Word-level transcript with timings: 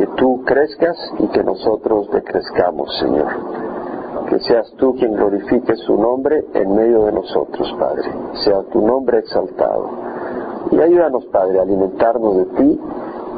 que 0.00 0.06
tú 0.16 0.42
crezcas 0.46 0.96
y 1.18 1.28
que 1.28 1.44
nosotros 1.44 2.10
decrezcamos, 2.10 2.88
Señor. 3.00 3.28
Que 4.30 4.38
seas 4.40 4.72
tú 4.78 4.94
quien 4.94 5.12
glorifique 5.12 5.76
su 5.76 5.94
nombre 5.94 6.42
en 6.54 6.74
medio 6.74 7.04
de 7.04 7.12
nosotros, 7.12 7.70
Padre. 7.78 8.10
Sea 8.42 8.62
tu 8.72 8.80
nombre 8.80 9.18
exaltado. 9.18 9.90
Y 10.70 10.80
ayúdanos, 10.80 11.26
Padre, 11.26 11.58
a 11.58 11.62
alimentarnos 11.62 12.34
de 12.34 12.44
ti 12.46 12.80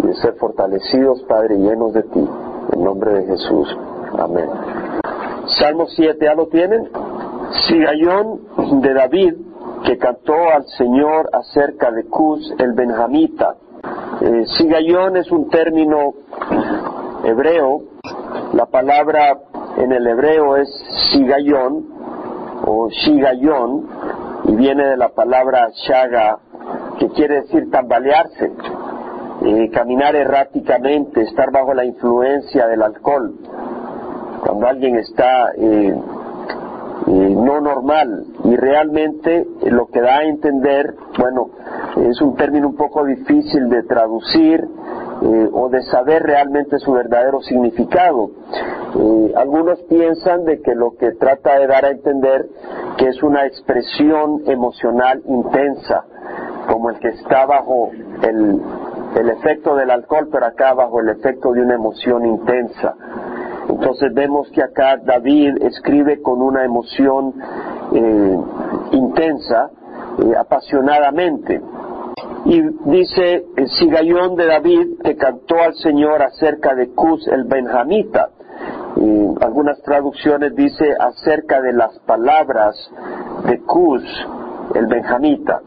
y 0.04 0.06
de 0.06 0.14
ser 0.14 0.34
fortalecidos, 0.34 1.24
Padre, 1.24 1.58
llenos 1.58 1.94
de 1.94 2.04
ti. 2.04 2.28
En 2.74 2.84
nombre 2.84 3.12
de 3.12 3.24
Jesús. 3.24 3.76
Amén. 4.16 4.48
Salmo 5.58 5.86
7, 5.88 6.16
¿ya 6.24 6.34
lo 6.34 6.46
tienen? 6.46 6.88
Sigayón 7.66 8.82
de 8.82 8.94
David, 8.94 9.34
que 9.84 9.98
cantó 9.98 10.34
al 10.54 10.64
Señor 10.78 11.28
acerca 11.32 11.90
de 11.90 12.04
Cus, 12.04 12.54
el 12.58 12.72
benjamita. 12.74 13.56
Eh, 14.20 14.44
sigayón 14.56 15.16
es 15.16 15.32
un 15.32 15.48
término 15.48 16.14
hebreo. 17.24 17.82
La 18.54 18.66
palabra 18.66 19.38
en 19.78 19.92
el 19.92 20.06
hebreo 20.06 20.56
es 20.56 20.68
sigayón 21.12 21.86
o 22.66 22.88
shigayón 22.90 23.86
y 24.44 24.56
viene 24.56 24.86
de 24.86 24.96
la 24.96 25.10
palabra 25.10 25.68
shaga, 25.86 26.38
que 26.98 27.08
quiere 27.08 27.42
decir 27.42 27.70
tambalearse, 27.70 28.52
eh, 29.44 29.70
caminar 29.70 30.14
erráticamente, 30.14 31.22
estar 31.22 31.50
bajo 31.50 31.74
la 31.74 31.84
influencia 31.84 32.66
del 32.66 32.82
alcohol. 32.82 33.34
Cuando 34.44 34.66
alguien 34.66 34.96
está 34.96 35.52
eh, 35.56 35.94
no 37.06 37.60
normal 37.60 38.24
y 38.44 38.56
realmente 38.56 39.46
lo 39.62 39.86
que 39.86 40.00
da 40.00 40.18
a 40.18 40.24
entender, 40.24 40.94
bueno, 41.18 41.50
es 41.96 42.20
un 42.20 42.36
término 42.36 42.68
un 42.68 42.76
poco 42.76 43.04
difícil 43.04 43.68
de 43.68 43.82
traducir 43.84 44.64
eh, 45.24 45.48
o 45.52 45.68
de 45.68 45.82
saber 45.82 46.24
realmente 46.24 46.80
su 46.80 46.92
verdadero 46.92 47.40
significado. 47.42 48.30
Eh, 48.98 49.32
algunos 49.36 49.80
piensan 49.82 50.44
de 50.44 50.60
que 50.60 50.74
lo 50.74 50.96
que 50.96 51.12
trata 51.12 51.60
de 51.60 51.68
dar 51.68 51.84
a 51.84 51.90
entender 51.90 52.48
que 52.98 53.08
es 53.08 53.22
una 53.22 53.46
expresión 53.46 54.42
emocional 54.46 55.22
intensa, 55.26 56.04
como 56.68 56.90
el 56.90 56.98
que 56.98 57.08
está 57.08 57.46
bajo 57.46 57.90
el, 58.22 58.60
el 59.16 59.30
efecto 59.30 59.76
del 59.76 59.92
alcohol, 59.92 60.28
pero 60.32 60.46
acá 60.46 60.74
bajo 60.74 61.00
el 61.00 61.10
efecto 61.10 61.52
de 61.52 61.62
una 61.62 61.74
emoción 61.74 62.26
intensa. 62.26 62.96
Entonces 63.68 64.12
vemos 64.12 64.50
que 64.50 64.62
acá 64.62 64.96
David 65.04 65.62
escribe 65.62 66.20
con 66.20 66.42
una 66.42 66.64
emoción 66.64 67.34
eh, 67.94 68.38
intensa, 68.90 69.70
apasionadamente. 70.36 71.60
Y 72.44 72.60
dice 72.90 73.44
el 73.56 73.68
Sigayón 73.68 74.34
de 74.36 74.46
David 74.46 75.00
que 75.02 75.16
cantó 75.16 75.56
al 75.60 75.74
Señor 75.74 76.22
acerca 76.22 76.74
de 76.74 76.90
Cus 76.90 77.26
el 77.28 77.44
Benjamita. 77.44 78.30
Y 78.96 79.44
algunas 79.44 79.80
traducciones 79.82 80.54
dice 80.54 80.94
acerca 80.98 81.60
de 81.60 81.72
las 81.72 81.98
palabras 82.00 82.74
de 83.46 83.60
Cus 83.60 84.02
el 84.74 84.86
Benjamita. 84.86 85.60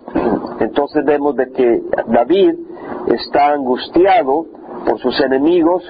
Entonces 0.59 1.03
vemos 1.05 1.35
de 1.35 1.51
que 1.51 1.81
David 2.07 2.55
está 3.07 3.53
angustiado 3.53 4.45
por 4.85 4.99
sus 4.99 5.19
enemigos 5.21 5.83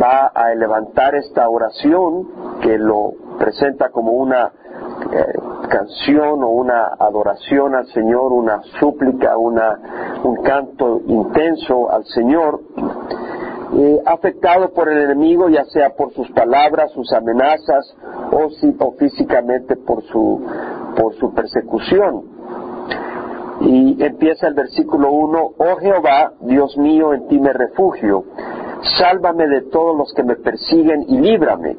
va 0.00 0.26
a 0.26 0.54
levantar 0.54 1.14
esta 1.14 1.48
oración 1.48 2.28
que 2.62 2.78
lo 2.78 3.12
presenta 3.38 3.90
como 3.90 4.12
una 4.12 4.52
eh, 5.12 5.59
canción 5.70 6.42
o 6.42 6.48
una 6.48 6.88
adoración 6.98 7.74
al 7.74 7.86
Señor, 7.86 8.32
una 8.32 8.60
súplica, 8.78 9.38
una, 9.38 10.20
un 10.22 10.36
canto 10.42 11.00
intenso 11.06 11.90
al 11.90 12.04
Señor, 12.04 12.60
eh, 13.72 14.02
afectado 14.04 14.72
por 14.74 14.88
el 14.88 15.04
enemigo, 15.04 15.48
ya 15.48 15.64
sea 15.64 15.90
por 15.96 16.12
sus 16.12 16.30
palabras, 16.32 16.90
sus 16.92 17.10
amenazas 17.12 17.96
o, 18.32 18.50
si, 18.50 18.76
o 18.78 18.92
físicamente 18.98 19.76
por 19.76 20.02
su, 20.02 20.44
por 20.96 21.14
su 21.14 21.32
persecución. 21.32 22.40
Y 23.60 24.02
empieza 24.02 24.48
el 24.48 24.54
versículo 24.54 25.10
1, 25.10 25.50
oh 25.56 25.76
Jehová, 25.76 26.32
Dios 26.40 26.76
mío, 26.76 27.14
en 27.14 27.28
ti 27.28 27.38
me 27.38 27.52
refugio 27.52 28.24
Sálvame 28.98 29.46
de 29.46 29.62
todos 29.62 29.96
los 29.96 30.12
que 30.14 30.22
me 30.22 30.36
persiguen 30.36 31.04
y 31.08 31.18
líbrame. 31.18 31.76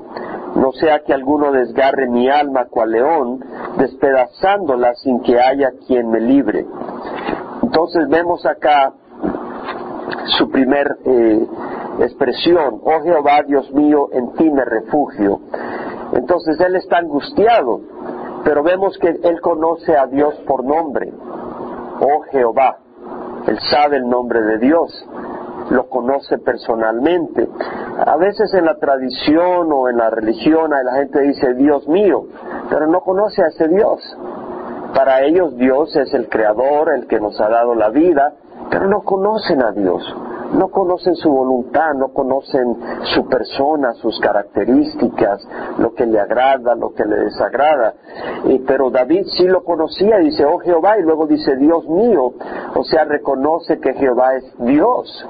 No 0.56 0.72
sea 0.74 1.00
que 1.00 1.14
alguno 1.14 1.52
desgarre 1.52 2.08
mi 2.08 2.30
alma 2.30 2.66
cual 2.66 2.92
león, 2.92 3.44
despedazándola 3.78 4.94
sin 4.96 5.22
que 5.22 5.40
haya 5.40 5.72
quien 5.88 6.10
me 6.10 6.20
libre. 6.20 6.66
Entonces 7.64 8.08
vemos 8.10 8.46
acá 8.46 8.94
su 10.38 10.50
primer 10.50 10.98
eh, 11.06 11.48
expresión, 12.00 12.82
oh 12.84 13.02
Jehová 13.02 13.44
Dios 13.48 13.72
mío, 13.74 14.10
en 14.12 14.34
ti 14.34 14.50
me 14.50 14.66
refugio. 14.66 15.40
Entonces 16.14 16.60
él 16.60 16.76
está 16.76 16.98
angustiado, 16.98 17.82
pero 18.44 18.64
vemos 18.64 18.98
que 18.98 19.08
él 19.08 19.40
conoce 19.42 19.96
a 19.96 20.08
Dios 20.08 20.36
por 20.48 20.66
nombre, 20.66 21.14
oh 22.02 22.22
Jehová, 22.32 22.78
él 23.48 23.58
sabe 23.70 23.98
el 23.98 24.10
nombre 24.10 24.42
de 24.42 24.58
Dios 24.60 25.08
lo 25.72 25.88
conoce 25.88 26.38
personalmente. 26.38 27.48
A 28.06 28.18
veces 28.18 28.54
en 28.54 28.66
la 28.66 28.76
tradición 28.76 29.72
o 29.72 29.90
en 29.90 29.98
la 29.98 30.10
religión 30.10 30.72
la 30.72 30.94
gente 30.96 31.22
dice 31.22 31.54
Dios 31.54 31.88
mío, 31.88 32.26
pero 32.70 32.88
no 32.88 33.02
conoce 33.02 33.42
a 33.42 33.48
ese 33.48 33.68
Dios. 33.68 34.00
Para 34.94 35.22
ellos 35.22 35.56
Dios 35.56 35.96
es 35.96 36.14
el 36.14 36.28
creador, 36.28 36.94
el 36.94 37.08
que 37.08 37.20
nos 37.20 37.40
ha 37.40 37.48
dado 37.48 37.74
la 37.76 37.90
vida, 37.90 38.34
pero 38.70 38.88
no 38.88 39.02
conocen 39.02 39.64
a 39.64 39.72
Dios, 39.72 40.04
no 40.54 40.70
conocen 40.70 41.16
su 41.16 41.30
voluntad, 41.30 41.94
no 41.96 42.10
conocen 42.10 42.78
su 43.14 43.28
persona, 43.28 43.94
sus 43.94 44.20
características, 44.20 45.48
lo 45.78 45.94
que 45.94 46.06
le 46.06 46.20
agrada, 46.20 46.76
lo 46.76 46.94
que 46.94 47.06
le 47.06 47.18
desagrada. 47.18 47.94
pero 48.68 48.90
David 48.90 49.26
sí 49.38 49.48
lo 49.48 49.64
conocía, 49.64 50.18
dice, 50.18 50.46
oh 50.46 50.60
Jehová, 50.60 50.98
y 51.00 51.04
luego 51.04 51.28
dice, 51.28 51.56
Dios 51.56 51.88
mío, 51.88 52.34
o 52.76 52.84
sea, 52.84 53.06
reconoce 53.06 53.80
que 53.80 53.94
Jehová 53.94 54.36
es 54.36 54.56
Dios, 54.60 55.26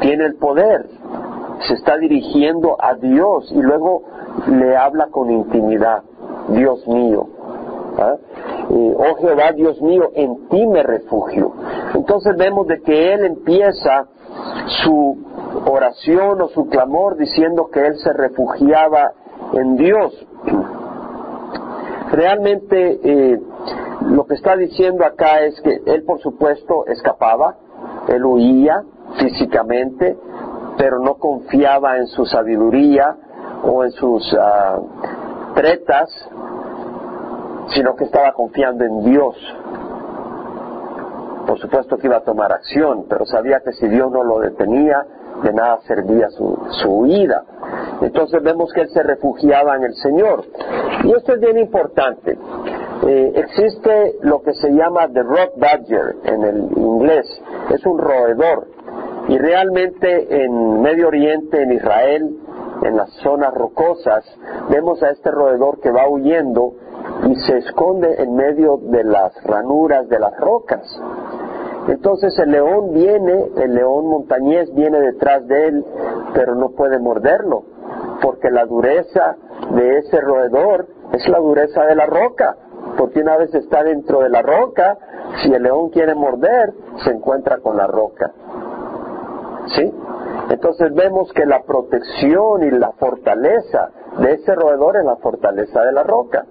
tiene 0.00 0.26
el 0.26 0.36
poder, 0.36 0.88
se 1.66 1.74
está 1.74 1.96
dirigiendo 1.96 2.76
a 2.78 2.94
Dios 2.94 3.50
y 3.52 3.60
luego 3.60 4.02
le 4.46 4.76
habla 4.76 5.08
con 5.10 5.30
intimidad, 5.30 6.02
Dios 6.48 6.86
mío. 6.86 7.26
¿ah? 7.98 8.16
oh 8.70 9.14
Jehová, 9.20 9.52
Dios 9.52 9.80
mío, 9.82 10.10
en 10.14 10.48
ti 10.48 10.66
me 10.66 10.82
refugio. 10.82 11.52
Entonces 11.94 12.36
vemos 12.36 12.66
de 12.66 12.80
que 12.80 13.14
él 13.14 13.24
empieza 13.24 14.06
su 14.84 15.18
oración 15.66 16.40
o 16.42 16.48
su 16.48 16.68
clamor 16.68 17.16
diciendo 17.16 17.68
que 17.72 17.86
él 17.86 17.96
se 17.98 18.12
refugiaba 18.12 19.12
en 19.52 19.76
Dios. 19.76 20.26
Realmente 22.12 23.00
eh, 23.02 23.40
lo 24.06 24.26
que 24.26 24.34
está 24.34 24.56
diciendo 24.56 25.04
acá 25.04 25.40
es 25.40 25.60
que 25.60 25.80
él 25.86 26.04
por 26.04 26.20
supuesto 26.20 26.86
escapaba, 26.86 27.56
él 28.08 28.24
huía 28.24 28.82
físicamente, 29.18 30.16
pero 30.76 30.98
no 31.00 31.14
confiaba 31.16 31.98
en 31.98 32.06
su 32.06 32.24
sabiduría 32.26 33.16
o 33.62 33.84
en 33.84 33.90
sus 33.92 34.32
uh, 34.32 35.54
tretas, 35.54 36.08
sino 37.74 37.94
que 37.94 38.04
estaba 38.04 38.32
confiando 38.32 38.84
en 38.84 39.04
Dios. 39.04 39.36
Por 41.50 41.58
supuesto 41.58 41.98
que 41.98 42.06
iba 42.06 42.18
a 42.18 42.22
tomar 42.22 42.52
acción, 42.52 43.06
pero 43.08 43.26
sabía 43.26 43.58
que 43.58 43.72
si 43.72 43.88
Dios 43.88 44.08
no 44.12 44.22
lo 44.22 44.38
detenía, 44.38 45.04
de 45.42 45.52
nada 45.52 45.80
servía 45.80 46.30
su, 46.30 46.56
su 46.80 46.88
huida. 46.88 47.42
Entonces 48.02 48.40
vemos 48.40 48.72
que 48.72 48.82
él 48.82 48.88
se 48.90 49.02
refugiaba 49.02 49.74
en 49.74 49.82
el 49.82 49.94
Señor. 49.94 50.44
Y 51.02 51.10
esto 51.10 51.34
es 51.34 51.40
bien 51.40 51.58
importante. 51.58 52.38
Eh, 53.04 53.32
existe 53.34 54.18
lo 54.22 54.42
que 54.42 54.54
se 54.54 54.70
llama 54.70 55.08
the 55.08 55.24
rock 55.24 55.54
badger 55.56 56.18
en 56.22 56.44
el 56.44 56.56
inglés. 56.76 57.26
Es 57.70 57.84
un 57.84 57.98
roedor. 57.98 58.68
Y 59.26 59.36
realmente 59.36 60.44
en 60.44 60.80
Medio 60.80 61.08
Oriente, 61.08 61.62
en 61.62 61.72
Israel, 61.72 62.36
en 62.82 62.96
las 62.96 63.10
zonas 63.24 63.52
rocosas, 63.54 64.24
vemos 64.70 65.02
a 65.02 65.10
este 65.10 65.32
roedor 65.32 65.80
que 65.80 65.90
va 65.90 66.08
huyendo 66.08 66.74
y 67.28 67.34
se 67.34 67.58
esconde 67.58 68.22
en 68.22 68.34
medio 68.34 68.78
de 68.82 69.04
las 69.04 69.32
ranuras 69.44 70.08
de 70.08 70.18
las 70.18 70.36
rocas. 70.38 70.80
Entonces 71.88 72.38
el 72.38 72.50
león 72.50 72.92
viene, 72.92 73.50
el 73.56 73.74
león 73.74 74.06
montañés 74.06 74.72
viene 74.74 75.00
detrás 75.00 75.46
de 75.46 75.68
él, 75.68 75.84
pero 76.34 76.54
no 76.54 76.70
puede 76.70 76.98
morderlo, 76.98 77.64
porque 78.22 78.50
la 78.50 78.66
dureza 78.66 79.36
de 79.74 79.98
ese 79.98 80.20
roedor 80.20 80.86
es 81.12 81.28
la 81.28 81.38
dureza 81.38 81.84
de 81.86 81.94
la 81.94 82.06
roca, 82.06 82.56
porque 82.96 83.20
una 83.20 83.36
vez 83.36 83.54
está 83.54 83.82
dentro 83.82 84.20
de 84.20 84.28
la 84.28 84.42
roca, 84.42 84.98
si 85.42 85.52
el 85.52 85.62
león 85.62 85.90
quiere 85.90 86.14
morder, 86.14 86.72
se 87.04 87.10
encuentra 87.10 87.58
con 87.58 87.76
la 87.76 87.86
roca. 87.86 88.32
¿Sí? 89.74 89.92
Entonces 90.50 90.92
vemos 90.94 91.32
que 91.32 91.46
la 91.46 91.62
protección 91.62 92.64
y 92.64 92.70
la 92.70 92.92
fortaleza 92.92 93.90
de 94.18 94.32
ese 94.32 94.54
roedor 94.54 94.96
es 94.96 95.04
la 95.04 95.16
fortaleza 95.16 95.82
de 95.82 95.92
la 95.92 96.02
roca. 96.02 96.44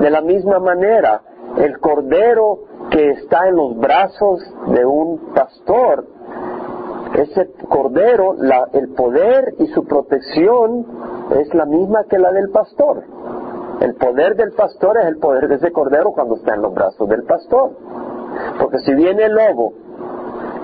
De 0.00 0.10
la 0.10 0.20
misma 0.20 0.58
manera, 0.58 1.22
el 1.56 1.78
cordero 1.78 2.58
que 2.90 3.10
está 3.10 3.48
en 3.48 3.56
los 3.56 3.76
brazos 3.76 4.40
de 4.68 4.84
un 4.84 5.32
pastor 5.34 6.06
ese 7.14 7.48
cordero, 7.68 8.34
el 8.72 8.88
poder 8.90 9.54
y 9.58 9.66
su 9.68 9.84
protección 9.84 10.84
es 11.38 11.54
la 11.54 11.64
misma 11.64 12.04
que 12.04 12.18
la 12.18 12.32
del 12.32 12.50
pastor. 12.50 13.04
El 13.80 13.94
poder 13.94 14.34
del 14.36 14.52
pastor 14.52 14.98
es 14.98 15.06
el 15.06 15.18
poder 15.18 15.48
de 15.48 15.56
ese 15.56 15.70
cordero 15.70 16.12
cuando 16.12 16.36
está 16.36 16.54
en 16.54 16.62
los 16.62 16.74
brazos 16.74 17.08
del 17.08 17.22
pastor. 17.22 17.70
Porque 18.60 18.78
si 18.80 18.94
viene 18.94 19.26
el 19.26 19.34
lobo, 19.34 19.74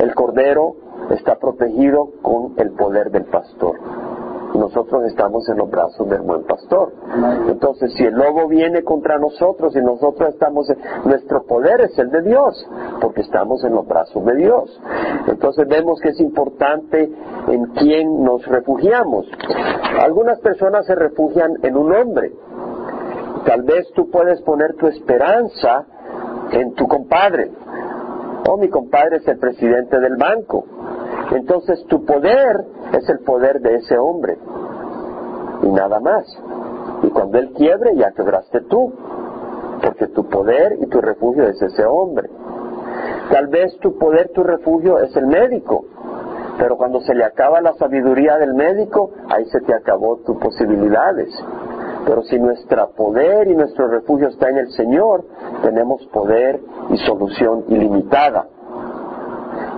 el 0.01 0.13
cordero 0.15 0.75
está 1.11 1.37
protegido 1.39 2.11
con 2.23 2.55
el 2.57 2.73
poder 2.73 3.11
del 3.11 3.27
pastor 3.27 4.10
nosotros 4.55 5.05
estamos 5.05 5.49
en 5.49 5.59
los 5.59 5.71
brazos 5.71 6.09
del 6.09 6.23
buen 6.23 6.43
pastor. 6.45 6.93
Entonces, 7.49 7.93
si 7.95 8.05
el 8.05 8.15
lobo 8.15 8.49
viene 8.49 8.83
contra 8.83 9.19
nosotros 9.19 9.75
y 9.77 9.81
nosotros 9.81 10.31
estamos, 10.31 10.69
en, 10.71 10.79
nuestro 11.05 11.45
poder 11.45 11.81
es 11.83 11.99
el 11.99 12.11
de 12.11 12.23
Dios, 12.23 12.67
porque 13.01 13.21
estamos 13.21 13.63
en 13.65 13.75
los 13.75 13.87
brazos 13.87 14.25
de 14.25 14.37
Dios. 14.37 14.81
Entonces 15.29 15.67
vemos 15.69 16.01
que 16.01 16.11
es 16.11 16.21
importante 16.21 17.11
en 17.49 17.67
quién 17.75 18.23
nos 18.25 18.45
refugiamos. 18.47 19.27
Algunas 20.01 20.41
personas 20.41 20.87
se 20.87 20.95
refugian 20.95 21.53
en 21.63 21.77
un 21.77 21.93
hombre. 21.95 22.33
Tal 23.47 23.63
vez 23.63 23.87
tú 23.95 24.11
puedes 24.11 24.41
poner 24.43 24.75
tu 24.75 24.87
esperanza 24.87 25.87
en 26.53 26.75
tu 26.75 26.87
compadre. 26.87 27.51
Oh, 28.49 28.57
mi 28.57 28.69
compadre 28.69 29.19
es 29.19 29.29
el 29.29 29.39
presidente 29.39 30.01
del 30.01 30.17
banco. 30.17 30.65
Entonces 31.33 31.85
tu 31.87 32.05
poder 32.05 32.65
es 32.93 33.09
el 33.09 33.21
poder 33.21 33.61
de 33.61 33.77
ese 33.77 33.99
hombre 33.99 34.39
y 35.63 35.69
nada 35.69 36.01
más. 36.01 36.25
Y 37.03 37.09
cuando 37.09 37.39
él 37.39 37.53
quiebre 37.53 37.97
ya 37.97 38.13
quebraste 38.13 38.63
tú, 38.63 38.93
porque 39.83 40.09
tu 40.09 40.29
poder 40.29 40.77
y 40.81 40.87
tu 40.87 41.01
refugio 41.01 41.45
es 41.49 41.61
ese 41.61 41.85
hombre. 41.85 42.29
Tal 43.31 43.47
vez 43.47 43.77
tu 43.79 43.97
poder, 43.97 44.31
tu 44.35 44.43
refugio 44.43 44.99
es 44.99 45.15
el 45.17 45.27
médico, 45.27 45.85
pero 46.59 46.77
cuando 46.77 47.01
se 47.01 47.15
le 47.15 47.25
acaba 47.25 47.61
la 47.61 47.75
sabiduría 47.75 48.37
del 48.37 48.55
médico, 48.55 49.13
ahí 49.29 49.45
se 49.47 49.61
te 49.61 49.75
acabó 49.75 50.19
tus 50.27 50.37
posibilidades. 50.39 51.29
Pero 52.05 52.23
si 52.23 52.39
nuestro 52.39 52.91
poder 52.91 53.49
y 53.49 53.55
nuestro 53.55 53.89
refugio 53.89 54.29
está 54.29 54.51
en 54.51 54.59
el 54.59 54.71
Señor, 54.73 55.25
tenemos 55.63 56.07
poder 56.09 56.61
y 56.91 56.99
solución 56.99 57.65
ilimitada. 57.69 58.47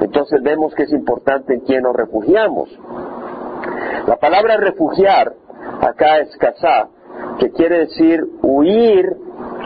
Entonces 0.03 0.43
vemos 0.43 0.75
que 0.75 0.83
es 0.83 0.93
importante 0.93 1.55
en 1.55 1.61
quién 1.61 1.83
nos 1.83 1.95
refugiamos. 1.95 2.69
La 4.07 4.17
palabra 4.17 4.57
refugiar 4.57 5.33
acá 5.81 6.19
es 6.19 6.37
casá, 6.39 6.89
que 7.39 7.51
quiere 7.51 7.81
decir 7.81 8.21
huir 8.43 9.17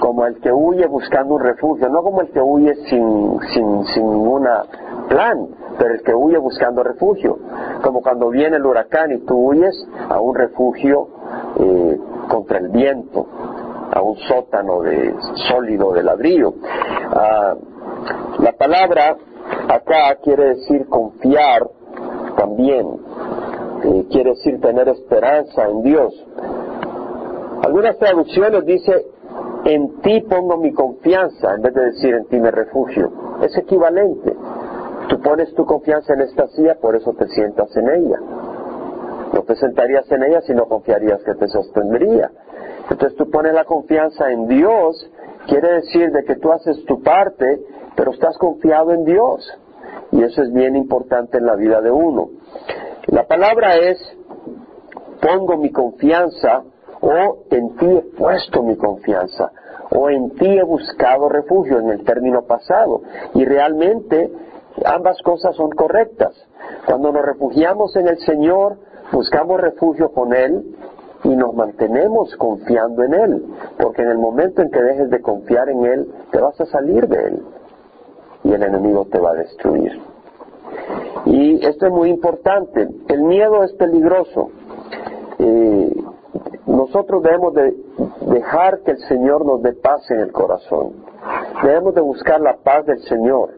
como 0.00 0.26
el 0.26 0.38
que 0.40 0.52
huye 0.52 0.86
buscando 0.86 1.34
un 1.34 1.42
refugio, 1.42 1.88
no 1.88 2.02
como 2.02 2.20
el 2.20 2.30
que 2.30 2.40
huye 2.40 2.74
sin, 2.88 3.38
sin, 3.54 3.84
sin 3.86 4.10
ningún 4.10 4.46
plan, 5.08 5.48
pero 5.78 5.94
el 5.94 6.02
que 6.02 6.14
huye 6.14 6.36
buscando 6.36 6.82
refugio, 6.82 7.38
como 7.82 8.02
cuando 8.02 8.28
viene 8.28 8.56
el 8.56 8.66
huracán 8.66 9.12
y 9.12 9.18
tú 9.20 9.36
huyes 9.36 9.74
a 10.10 10.20
un 10.20 10.34
refugio 10.34 11.08
eh, 11.58 11.98
contra 12.28 12.58
el 12.58 12.68
viento, 12.68 13.26
a 13.92 14.02
un 14.02 14.16
sótano 14.28 14.82
de 14.82 15.14
sólido 15.48 15.92
de 15.92 16.02
ladrillo. 16.02 16.54
Ah, 17.10 17.54
la 18.38 18.52
palabra 18.52 19.16
Acá 19.68 20.16
quiere 20.22 20.54
decir 20.54 20.86
confiar 20.88 21.66
también, 22.36 22.86
eh, 23.84 24.06
quiere 24.10 24.30
decir 24.30 24.60
tener 24.60 24.88
esperanza 24.88 25.68
en 25.68 25.82
Dios. 25.82 26.26
Algunas 27.62 27.98
traducciones 27.98 28.64
dice, 28.64 29.06
en 29.64 30.00
ti 30.00 30.20
pongo 30.22 30.56
mi 30.56 30.72
confianza, 30.72 31.54
en 31.54 31.62
vez 31.62 31.74
de 31.74 31.84
decir 31.86 32.14
en 32.14 32.26
ti 32.26 32.38
me 32.38 32.50
refugio. 32.50 33.10
Es 33.42 33.56
equivalente. 33.56 34.34
Tú 35.08 35.20
pones 35.20 35.52
tu 35.54 35.64
confianza 35.64 36.14
en 36.14 36.22
esta 36.22 36.46
silla, 36.48 36.76
por 36.80 36.96
eso 36.96 37.12
te 37.14 37.26
sientas 37.28 37.76
en 37.76 37.88
ella. 37.88 38.20
No 39.32 39.42
te 39.42 39.56
sentarías 39.56 40.10
en 40.10 40.22
ella 40.22 40.40
si 40.42 40.54
no 40.54 40.66
confiarías 40.66 41.22
que 41.24 41.34
te 41.34 41.48
sostendría. 41.48 42.30
Entonces 42.90 43.16
tú 43.16 43.28
pones 43.30 43.52
la 43.52 43.64
confianza 43.64 44.30
en 44.30 44.46
Dios, 44.46 45.10
quiere 45.46 45.74
decir 45.74 46.10
de 46.12 46.24
que 46.24 46.36
tú 46.36 46.52
haces 46.52 46.84
tu 46.84 47.02
parte 47.02 47.60
pero 47.96 48.12
estás 48.12 48.36
confiado 48.38 48.92
en 48.92 49.04
Dios. 49.04 49.58
Y 50.12 50.22
eso 50.22 50.42
es 50.42 50.52
bien 50.52 50.76
importante 50.76 51.38
en 51.38 51.46
la 51.46 51.56
vida 51.56 51.80
de 51.80 51.90
uno. 51.90 52.28
La 53.06 53.26
palabra 53.26 53.76
es, 53.76 53.98
pongo 55.20 55.56
mi 55.56 55.70
confianza 55.72 56.62
o 57.00 57.38
en 57.50 57.76
ti 57.76 57.86
he 57.86 58.02
puesto 58.16 58.62
mi 58.62 58.76
confianza 58.76 59.50
o 59.90 60.10
en 60.10 60.30
ti 60.30 60.46
he 60.46 60.62
buscado 60.62 61.28
refugio 61.28 61.78
en 61.78 61.90
el 61.90 62.04
término 62.04 62.42
pasado. 62.42 63.02
Y 63.34 63.44
realmente 63.44 64.30
ambas 64.84 65.20
cosas 65.22 65.56
son 65.56 65.70
correctas. 65.70 66.34
Cuando 66.86 67.12
nos 67.12 67.24
refugiamos 67.24 67.96
en 67.96 68.08
el 68.08 68.18
Señor, 68.18 68.78
buscamos 69.12 69.60
refugio 69.60 70.12
con 70.12 70.34
Él 70.34 70.76
y 71.24 71.34
nos 71.36 71.54
mantenemos 71.54 72.34
confiando 72.36 73.02
en 73.04 73.14
Él, 73.14 73.46
porque 73.78 74.02
en 74.02 74.10
el 74.10 74.18
momento 74.18 74.62
en 74.62 74.70
que 74.70 74.82
dejes 74.82 75.10
de 75.10 75.20
confiar 75.20 75.68
en 75.68 75.84
Él, 75.84 76.06
te 76.30 76.40
vas 76.40 76.60
a 76.60 76.66
salir 76.66 77.08
de 77.08 77.28
Él 77.28 77.42
y 78.44 78.52
el 78.52 78.62
enemigo 78.62 79.06
te 79.06 79.18
va 79.18 79.30
a 79.30 79.34
destruir. 79.34 80.00
Y 81.24 81.64
esto 81.66 81.86
es 81.86 81.92
muy 81.92 82.10
importante. 82.10 82.88
El 83.08 83.22
miedo 83.22 83.64
es 83.64 83.72
peligroso. 83.72 84.50
Eh, 85.38 85.96
nosotros 86.66 87.22
debemos 87.22 87.54
de 87.54 87.74
dejar 88.28 88.80
que 88.80 88.92
el 88.92 88.98
Señor 89.08 89.44
nos 89.44 89.62
dé 89.62 89.72
paz 89.72 90.08
en 90.10 90.20
el 90.20 90.32
corazón. 90.32 90.92
Debemos 91.62 91.94
de 91.94 92.00
buscar 92.00 92.40
la 92.40 92.56
paz 92.58 92.86
del 92.86 93.00
Señor. 93.00 93.50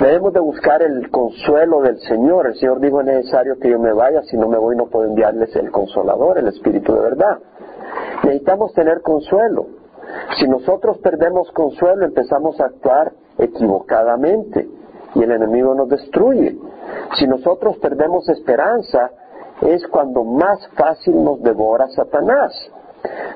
Debemos 0.00 0.32
de 0.32 0.40
buscar 0.40 0.82
el 0.82 1.10
consuelo 1.10 1.80
del 1.82 1.98
Señor. 2.00 2.46
El 2.46 2.54
Señor 2.56 2.80
dijo 2.80 3.00
es 3.00 3.06
necesario 3.06 3.58
que 3.58 3.70
yo 3.70 3.78
me 3.78 3.92
vaya, 3.92 4.22
si 4.22 4.36
no 4.36 4.48
me 4.48 4.58
voy 4.58 4.76
no 4.76 4.86
puedo 4.86 5.06
enviarles 5.06 5.54
el 5.56 5.70
consolador, 5.70 6.38
el 6.38 6.48
Espíritu 6.48 6.94
de 6.94 7.00
verdad. 7.00 7.38
Necesitamos 8.24 8.72
tener 8.74 9.02
consuelo. 9.02 9.66
Si 10.38 10.48
nosotros 10.48 10.98
perdemos 10.98 11.50
consuelo, 11.52 12.04
empezamos 12.04 12.60
a 12.60 12.66
actuar 12.66 13.12
equivocadamente 13.38 14.68
y 15.14 15.22
el 15.22 15.30
enemigo 15.30 15.74
nos 15.74 15.88
destruye. 15.88 16.56
Si 17.18 17.26
nosotros 17.26 17.78
perdemos 17.78 18.28
esperanza, 18.28 19.10
es 19.62 19.86
cuando 19.88 20.24
más 20.24 20.58
fácil 20.76 21.22
nos 21.22 21.42
devora 21.42 21.88
Satanás. 21.88 22.52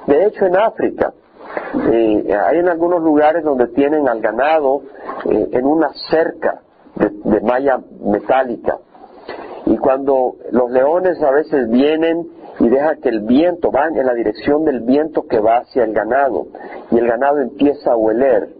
De 0.06 0.26
hecho, 0.26 0.46
en 0.46 0.56
África, 0.56 1.12
eh, 1.74 2.34
hay 2.34 2.58
en 2.58 2.68
algunos 2.68 3.02
lugares 3.02 3.44
donde 3.44 3.68
tienen 3.68 4.08
al 4.08 4.20
ganado 4.20 4.82
eh, 5.24 5.48
en 5.52 5.66
una 5.66 5.90
cerca 6.10 6.60
de, 6.96 7.40
malla 7.40 7.80
metálica. 8.00 8.78
Y 9.66 9.76
cuando 9.78 10.36
los 10.50 10.70
leones 10.70 11.22
a 11.22 11.30
veces 11.30 11.68
vienen 11.70 12.28
y 12.58 12.68
deja 12.68 12.96
que 12.96 13.08
el 13.08 13.20
viento 13.20 13.70
va 13.70 13.88
en 13.88 14.04
la 14.04 14.14
dirección 14.14 14.64
del 14.64 14.80
viento 14.80 15.26
que 15.26 15.40
va 15.40 15.58
hacia 15.58 15.84
el 15.84 15.92
ganado 15.92 16.46
y 16.90 16.98
el 16.98 17.06
ganado 17.06 17.38
empieza 17.38 17.92
a 17.92 17.96
hueler 17.96 18.50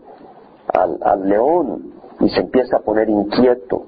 al, 0.72 1.28
león 1.28 1.92
y 2.20 2.28
se 2.30 2.40
empieza 2.40 2.78
a 2.78 2.80
poner 2.80 3.10
inquieto 3.10 3.84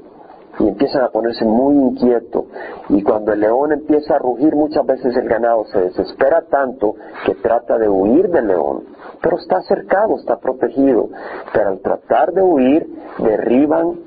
y 0.59 0.69
empiezan 0.69 1.03
a 1.03 1.11
ponerse 1.11 1.45
muy 1.45 1.75
inquieto. 1.75 2.47
Y 2.89 3.03
cuando 3.03 3.33
el 3.33 3.41
león 3.41 3.73
empieza 3.73 4.17
a 4.17 4.19
rugir 4.19 4.55
muchas 4.55 4.87
veces 4.87 5.17
el 5.17 5.29
ganado 5.29 5.65
se 5.67 5.81
desespera 5.81 6.43
tanto 6.51 6.95
que 7.27 7.35
trata 7.37 7.79
de 7.79 7.89
huir 7.89 8.29
del 8.31 8.49
león. 8.49 8.85
Pero 9.21 9.39
está 9.39 9.63
cercado, 9.63 10.17
está 10.17 10.39
protegido. 10.39 11.09
Pero 11.53 11.71
al 11.71 11.81
tratar 11.81 12.33
de 12.33 12.43
huir 12.43 12.87
derriban 13.19 14.01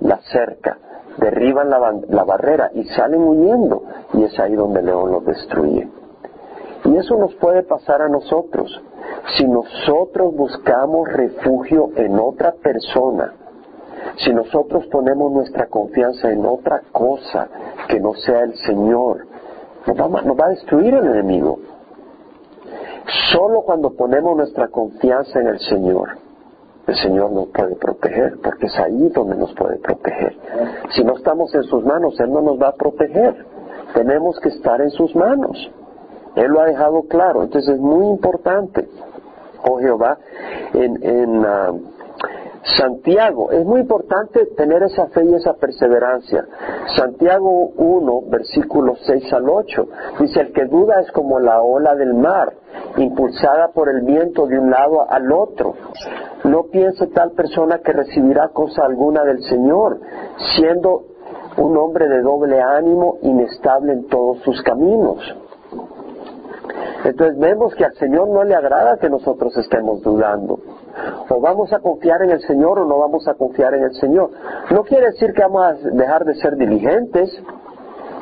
la 0.00 0.18
cerca 0.32 0.78
derriban 1.18 1.70
la, 1.70 1.94
la 2.08 2.24
barrera 2.24 2.70
y 2.74 2.84
salen 2.84 3.22
huyendo. 3.22 3.84
Y 4.14 4.24
es 4.24 4.38
ahí 4.38 4.54
donde 4.54 4.80
el 4.80 4.86
león 4.86 5.12
los 5.12 5.24
destruye. 5.24 5.88
Y 6.84 6.96
eso 6.96 7.16
nos 7.16 7.34
puede 7.36 7.62
pasar 7.62 8.02
a 8.02 8.08
nosotros. 8.08 8.82
Si 9.36 9.46
nosotros 9.46 10.34
buscamos 10.34 11.08
refugio 11.10 11.90
en 11.96 12.18
otra 12.18 12.52
persona, 12.52 13.32
si 14.16 14.32
nosotros 14.32 14.86
ponemos 14.86 15.32
nuestra 15.32 15.66
confianza 15.66 16.30
en 16.30 16.44
otra 16.46 16.82
cosa 16.92 17.48
que 17.88 18.00
no 18.00 18.14
sea 18.14 18.42
el 18.42 18.54
Señor, 18.58 19.26
nos 19.86 20.38
va, 20.40 20.46
a 20.46 20.50
destruir 20.50 20.94
el 20.94 21.06
enemigo. 21.06 21.58
Solo 23.32 23.62
cuando 23.62 23.90
ponemos 23.90 24.36
nuestra 24.36 24.68
confianza 24.68 25.40
en 25.40 25.48
el 25.48 25.58
Señor, 25.60 26.18
el 26.86 26.96
Señor 26.96 27.32
nos 27.32 27.48
puede 27.48 27.76
proteger, 27.76 28.38
porque 28.42 28.66
es 28.66 28.78
ahí 28.78 29.08
donde 29.10 29.36
nos 29.36 29.52
puede 29.54 29.78
proteger. 29.78 30.36
Si 30.94 31.02
no 31.04 31.16
estamos 31.16 31.54
en 31.54 31.64
sus 31.64 31.84
manos, 31.84 32.18
Él 32.20 32.32
no 32.32 32.40
nos 32.40 32.60
va 32.60 32.68
a 32.68 32.74
proteger. 32.74 33.44
Tenemos 33.94 34.38
que 34.40 34.48
estar 34.50 34.80
en 34.80 34.90
sus 34.90 35.14
manos. 35.14 35.70
Él 36.36 36.50
lo 36.50 36.60
ha 36.60 36.66
dejado 36.66 37.02
claro, 37.08 37.42
entonces 37.42 37.74
es 37.74 37.80
muy 37.80 38.06
importante 38.06 38.88
oh 39.64 39.78
Jehová, 39.78 40.18
en, 40.74 41.44
ah, 41.46 41.72
Santiago, 42.78 43.50
es 43.50 43.64
muy 43.64 43.82
importante 43.82 44.46
tener 44.56 44.82
esa 44.82 45.06
fe 45.08 45.24
y 45.24 45.34
esa 45.34 45.52
perseverancia. 45.54 46.46
Santiago 46.96 47.72
1, 47.76 48.22
versículos 48.28 48.98
6 49.06 49.32
al 49.34 49.48
8, 49.48 49.86
dice, 50.20 50.40
el 50.40 50.52
que 50.52 50.64
duda 50.64 51.00
es 51.00 51.10
como 51.12 51.38
la 51.40 51.60
ola 51.60 51.94
del 51.94 52.14
mar, 52.14 52.54
impulsada 52.96 53.68
por 53.68 53.90
el 53.90 54.02
viento 54.02 54.46
de 54.46 54.58
un 54.58 54.70
lado 54.70 55.10
al 55.10 55.30
otro. 55.30 55.74
No 56.44 56.64
piense 56.64 57.06
tal 57.08 57.32
persona 57.32 57.80
que 57.80 57.92
recibirá 57.92 58.48
cosa 58.48 58.84
alguna 58.84 59.24
del 59.24 59.42
Señor, 59.42 60.00
siendo 60.56 61.04
un 61.58 61.76
hombre 61.76 62.08
de 62.08 62.22
doble 62.22 62.60
ánimo, 62.60 63.18
inestable 63.22 63.92
en 63.92 64.06
todos 64.08 64.38
sus 64.38 64.62
caminos. 64.62 65.18
Entonces 67.04 67.38
vemos 67.38 67.74
que 67.74 67.84
al 67.84 67.94
Señor 67.94 68.28
no 68.28 68.42
le 68.44 68.54
agrada 68.54 68.96
que 68.96 69.10
nosotros 69.10 69.54
estemos 69.58 70.00
dudando. 70.02 70.58
O 71.28 71.40
vamos 71.40 71.72
a 71.72 71.80
confiar 71.80 72.22
en 72.22 72.30
el 72.30 72.40
Señor 72.40 72.78
o 72.78 72.84
no 72.84 72.98
vamos 72.98 73.26
a 73.28 73.34
confiar 73.34 73.74
en 73.74 73.84
el 73.84 73.94
Señor. 73.94 74.30
No 74.70 74.82
quiere 74.84 75.06
decir 75.06 75.32
que 75.32 75.42
vamos 75.42 75.62
a 75.62 75.72
dejar 75.72 76.24
de 76.24 76.34
ser 76.34 76.56
diligentes, 76.56 77.30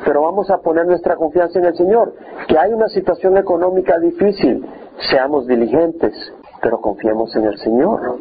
pero 0.05 0.21
vamos 0.21 0.49
a 0.49 0.57
poner 0.57 0.85
nuestra 0.85 1.15
confianza 1.15 1.59
en 1.59 1.65
el 1.65 1.75
Señor. 1.75 2.13
Que 2.47 2.57
hay 2.57 2.73
una 2.73 2.87
situación 2.87 3.37
económica 3.37 3.97
difícil, 3.99 4.65
seamos 5.09 5.47
diligentes, 5.47 6.13
pero 6.61 6.79
confiemos 6.81 7.35
en 7.35 7.45
el 7.45 7.57
Señor. 7.59 8.19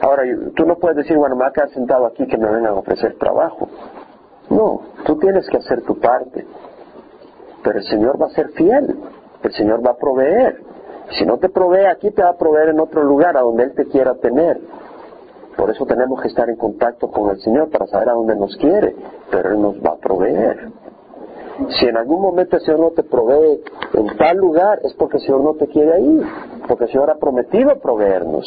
Ahora, 0.00 0.22
tú 0.54 0.64
no 0.64 0.76
puedes 0.76 0.98
decir, 0.98 1.16
bueno, 1.16 1.34
me 1.34 1.42
voy 1.42 1.50
a 1.50 1.52
quedar 1.52 1.70
sentado 1.70 2.06
aquí 2.06 2.26
que 2.26 2.38
me 2.38 2.48
vengan 2.48 2.72
a 2.72 2.74
ofrecer 2.74 3.16
trabajo. 3.18 3.68
No, 4.50 4.80
tú 5.04 5.18
tienes 5.18 5.48
que 5.48 5.58
hacer 5.58 5.82
tu 5.82 5.98
parte. 5.98 6.46
Pero 7.62 7.78
el 7.78 7.84
Señor 7.84 8.20
va 8.20 8.26
a 8.26 8.30
ser 8.30 8.48
fiel. 8.50 8.96
El 9.42 9.52
Señor 9.52 9.84
va 9.84 9.90
a 9.90 9.96
proveer. 9.96 10.62
Si 11.10 11.24
no 11.24 11.38
te 11.38 11.48
provee 11.48 11.86
aquí, 11.86 12.10
te 12.10 12.22
va 12.22 12.30
a 12.30 12.36
proveer 12.36 12.70
en 12.70 12.80
otro 12.80 13.02
lugar, 13.02 13.36
a 13.36 13.40
donde 13.40 13.64
Él 13.64 13.74
te 13.74 13.86
quiera 13.86 14.14
tener. 14.16 14.60
Por 15.56 15.70
eso 15.70 15.86
tenemos 15.86 16.20
que 16.20 16.28
estar 16.28 16.48
en 16.48 16.56
contacto 16.56 17.10
con 17.10 17.30
el 17.30 17.40
Señor 17.40 17.70
para 17.70 17.86
saber 17.86 18.10
a 18.10 18.12
dónde 18.12 18.36
nos 18.36 18.56
quiere, 18.56 18.94
pero 19.30 19.50
Él 19.50 19.60
nos 19.60 19.76
va 19.76 19.94
a 19.94 19.96
proveer. 19.96 20.70
Si 21.70 21.86
en 21.86 21.96
algún 21.96 22.22
momento 22.22 22.56
el 22.56 22.62
Señor 22.62 22.80
no 22.80 22.90
te 22.90 23.02
provee 23.02 23.60
en 23.94 24.16
tal 24.16 24.36
lugar, 24.36 24.78
es 24.84 24.94
porque 24.94 25.16
el 25.16 25.22
Señor 25.24 25.40
no 25.40 25.54
te 25.54 25.66
quiere 25.66 25.94
ahí, 25.94 26.20
porque 26.68 26.84
el 26.84 26.90
Señor 26.90 27.10
ha 27.10 27.16
prometido 27.16 27.76
proveernos. 27.80 28.46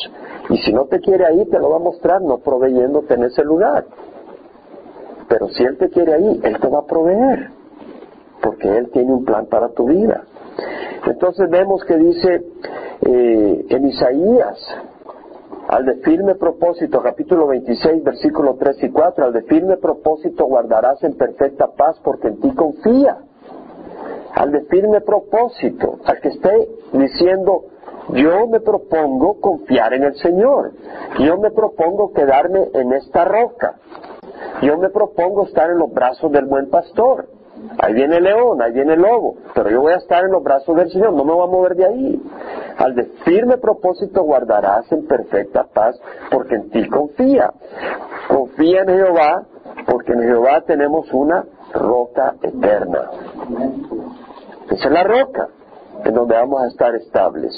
Y 0.50 0.58
si 0.60 0.72
no 0.72 0.86
te 0.86 1.02
quiere 1.02 1.26
ahí, 1.26 1.46
te 1.48 1.60
lo 1.60 1.70
va 1.70 1.76
a 1.76 1.80
mostrar 1.80 2.22
no 2.22 2.38
proveyéndote 2.38 3.16
en 3.16 3.24
ese 3.24 3.44
lugar. 3.44 3.86
Pero 5.28 5.50
si 5.50 5.64
Él 5.64 5.78
te 5.78 5.90
quiere 5.90 6.14
ahí, 6.14 6.40
Él 6.44 6.60
te 6.60 6.68
va 6.70 6.80
a 6.80 6.86
proveer, 6.86 7.50
porque 8.42 8.78
Él 8.78 8.90
tiene 8.92 9.12
un 9.12 9.26
plan 9.26 9.48
para 9.48 9.70
tu 9.70 9.88
vida. 9.88 10.24
Entonces 11.08 11.50
vemos 11.50 11.84
que 11.86 11.98
dice 11.98 12.44
eh, 13.02 13.66
en 13.70 13.88
Isaías 13.88 14.58
al 15.68 15.86
de 15.86 15.96
firme 16.02 16.36
propósito, 16.36 17.02
capítulo 17.02 17.48
26, 17.48 18.04
versículos 18.04 18.58
3 18.60 18.84
y 18.84 18.90
4, 18.90 19.26
al 19.26 19.32
de 19.34 19.44
firme 19.44 19.78
propósito 19.78 20.46
guardarás 20.46 21.02
en 21.04 21.16
perfecta 21.16 21.68
paz 21.68 21.98
porque 22.04 22.28
en 22.28 22.42
ti 22.42 22.54
confía. 22.54 23.18
Al 24.34 24.52
de 24.52 24.62
firme 24.66 25.02
propósito, 25.02 26.00
al 26.06 26.20
que 26.20 26.30
esté 26.30 26.68
diciendo, 26.94 27.66
yo 28.10 28.48
me 28.48 28.60
propongo 28.60 29.40
confiar 29.40 29.94
en 29.94 30.04
el 30.04 30.16
Señor, 30.16 30.74
yo 31.20 31.38
me 31.38 31.52
propongo 31.52 32.12
quedarme 32.12 32.70
en 32.74 32.92
esta 32.94 33.24
roca, 33.26 33.76
yo 34.62 34.78
me 34.78 34.90
propongo 34.90 35.46
estar 35.46 35.70
en 35.70 35.78
los 35.78 35.94
brazos 35.94 36.32
del 36.32 36.46
buen 36.46 36.70
pastor. 36.70 37.28
Ahí 37.80 37.94
viene 37.94 38.18
el 38.18 38.24
león, 38.24 38.62
ahí 38.62 38.72
viene 38.72 38.94
el 38.94 39.02
lobo, 39.02 39.36
pero 39.54 39.70
yo 39.70 39.82
voy 39.82 39.94
a 39.94 39.98
estar 39.98 40.24
en 40.24 40.32
los 40.32 40.44
brazos 40.44 40.76
del 40.76 40.90
Señor, 40.92 41.14
no 41.14 41.24
me 41.24 41.34
voy 41.34 41.44
a 41.44 41.52
mover 41.52 41.76
de 41.76 41.86
ahí. 41.86 42.22
Al 42.78 42.96
de 42.96 43.06
firme 43.24 43.58
propósito 43.58 44.24
guardarás 44.24 44.92
en 44.92 45.06
perfecta 45.06 45.66
paz, 45.74 46.00
porque 46.32 46.56
en 46.56 46.70
ti 46.70 46.88
confía. 46.90 47.52
Confía 48.28 48.82
en 48.82 48.90
Jehová, 48.90 49.44
porque 49.88 50.14
en 50.14 50.22
Jehová 50.24 50.62
tenemos 50.66 51.12
una 51.14 51.46
roca 51.74 52.36
eterna. 52.42 53.10
Esa 54.70 54.88
es 54.88 54.92
la 54.92 55.04
roca 55.04 55.48
en 56.04 56.14
donde 56.16 56.36
vamos 56.36 56.64
a 56.64 56.68
estar 56.68 56.96
estables. 56.96 57.54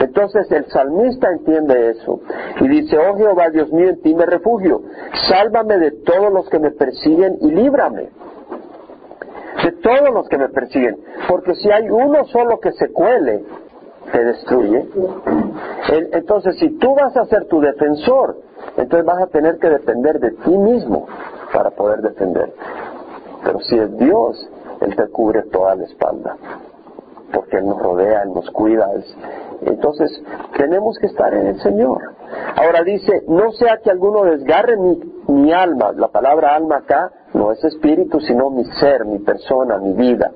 Entonces 0.00 0.50
el 0.50 0.66
salmista 0.66 1.30
entiende 1.30 1.90
eso 1.90 2.20
y 2.60 2.68
dice, 2.68 2.98
oh 2.98 3.16
Jehová, 3.16 3.50
Dios 3.50 3.72
mío, 3.72 3.90
en 3.90 4.02
ti 4.02 4.14
me 4.14 4.26
refugio, 4.26 4.82
sálvame 5.28 5.78
de 5.78 5.92
todos 6.04 6.32
los 6.32 6.48
que 6.48 6.58
me 6.58 6.72
persiguen 6.72 7.38
y 7.40 7.52
líbrame 7.52 8.10
todos 9.86 10.10
los 10.12 10.28
que 10.28 10.36
me 10.36 10.48
persiguen, 10.48 10.98
porque 11.28 11.54
si 11.54 11.70
hay 11.70 11.88
uno 11.88 12.24
solo 12.26 12.58
que 12.58 12.72
se 12.72 12.90
cuele, 12.90 13.44
te 14.10 14.24
destruye. 14.24 14.84
Entonces, 16.12 16.56
si 16.58 16.70
tú 16.78 16.94
vas 16.96 17.16
a 17.16 17.24
ser 17.26 17.46
tu 17.46 17.60
defensor, 17.60 18.36
entonces 18.76 19.06
vas 19.06 19.22
a 19.22 19.26
tener 19.28 19.58
que 19.58 19.68
depender 19.68 20.18
de 20.18 20.32
ti 20.32 20.58
mismo 20.58 21.06
para 21.52 21.70
poder 21.70 22.00
defender. 22.00 22.52
Pero 23.44 23.60
si 23.60 23.78
es 23.78 23.96
Dios, 23.96 24.50
Él 24.80 24.96
te 24.96 25.06
cubre 25.08 25.42
toda 25.52 25.76
la 25.76 25.84
espalda, 25.84 26.36
porque 27.32 27.58
Él 27.58 27.66
nos 27.66 27.80
rodea, 27.80 28.22
Él 28.22 28.32
nos 28.34 28.50
cuida. 28.50 28.90
Entonces, 29.62 30.10
tenemos 30.56 30.98
que 30.98 31.06
estar 31.06 31.32
en 31.32 31.46
el 31.46 31.60
Señor. 31.60 32.02
Ahora 32.56 32.82
dice, 32.82 33.22
no 33.28 33.52
sea 33.52 33.78
que 33.84 33.90
alguno 33.90 34.24
desgarre 34.24 34.76
mi, 34.78 34.98
mi 35.28 35.52
alma, 35.52 35.92
la 35.92 36.08
palabra 36.08 36.54
alma 36.54 36.78
acá 36.78 37.10
no 37.34 37.52
es 37.52 37.62
espíritu, 37.64 38.20
sino 38.20 38.50
mi 38.50 38.64
ser, 38.80 39.04
mi 39.04 39.18
persona, 39.18 39.78
mi 39.78 39.92
vida. 39.92 40.30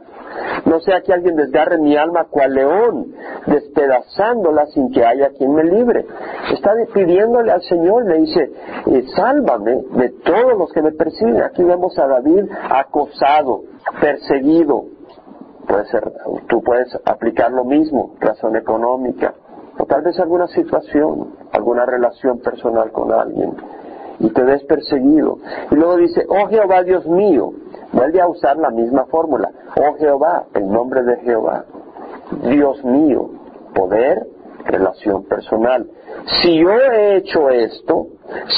No 0.65 0.81
sea 0.81 1.01
que 1.03 1.13
alguien 1.13 1.37
desgarre 1.37 1.79
mi 1.79 1.97
alma 1.97 2.27
cual 2.31 2.55
león, 2.55 3.15
despedazándola 3.47 4.67
sin 4.67 4.91
que 4.93 5.05
haya 5.05 5.31
quien 5.31 5.55
me 5.55 5.65
libre. 5.65 6.07
Está 6.53 6.73
pidiéndole 6.93 7.51
al 7.51 7.63
Señor, 7.63 8.07
le 8.07 8.19
dice, 8.19 8.53
eh, 8.87 9.05
sálvame 9.17 9.83
de 9.93 10.11
todos 10.25 10.59
los 10.59 10.73
que 10.73 10.83
me 10.83 10.93
persiguen. 10.93 11.43
Aquí 11.43 11.63
vemos 11.63 11.99
a 11.99 12.07
David 12.07 12.45
acosado, 12.71 13.63
perseguido. 14.01 14.85
Puede 15.67 15.85
ser, 15.87 16.13
tú 16.49 16.63
puedes 16.63 16.97
aplicar 17.05 17.53
lo 17.53 17.65
mismo, 17.65 18.15
razón 18.19 18.57
económica, 18.57 19.35
o 19.79 19.85
tal 19.85 20.03
vez 20.03 20.19
alguna 20.19 20.47
situación, 20.49 21.35
alguna 21.53 21.87
relación 21.87 22.41
personal 22.41 22.91
con 22.93 23.13
alguien 23.13 23.55
y 24.21 24.31
te 24.31 24.43
ves 24.43 24.63
perseguido. 24.65 25.39
Y 25.71 25.75
luego 25.75 25.97
dice, 25.97 26.25
oh 26.29 26.47
Jehová 26.47 26.83
Dios 26.85 27.07
mío, 27.07 27.53
vuelve 27.93 28.21
a 28.21 28.29
usar 28.29 28.57
la 28.57 28.71
misma 28.71 29.07
fórmula, 29.07 29.51
oh 29.77 29.95
Jehová, 29.99 30.45
el 30.55 30.69
nombre 30.69 31.03
de 31.03 31.17
Jehová, 31.19 31.65
Dios 32.43 32.85
mío, 32.85 33.31
poder, 33.75 34.27
relación 34.65 35.25
personal. 35.25 35.89
Si 36.43 36.59
yo 36.59 36.71
he 36.71 37.17
hecho 37.17 37.49
esto, 37.49 38.07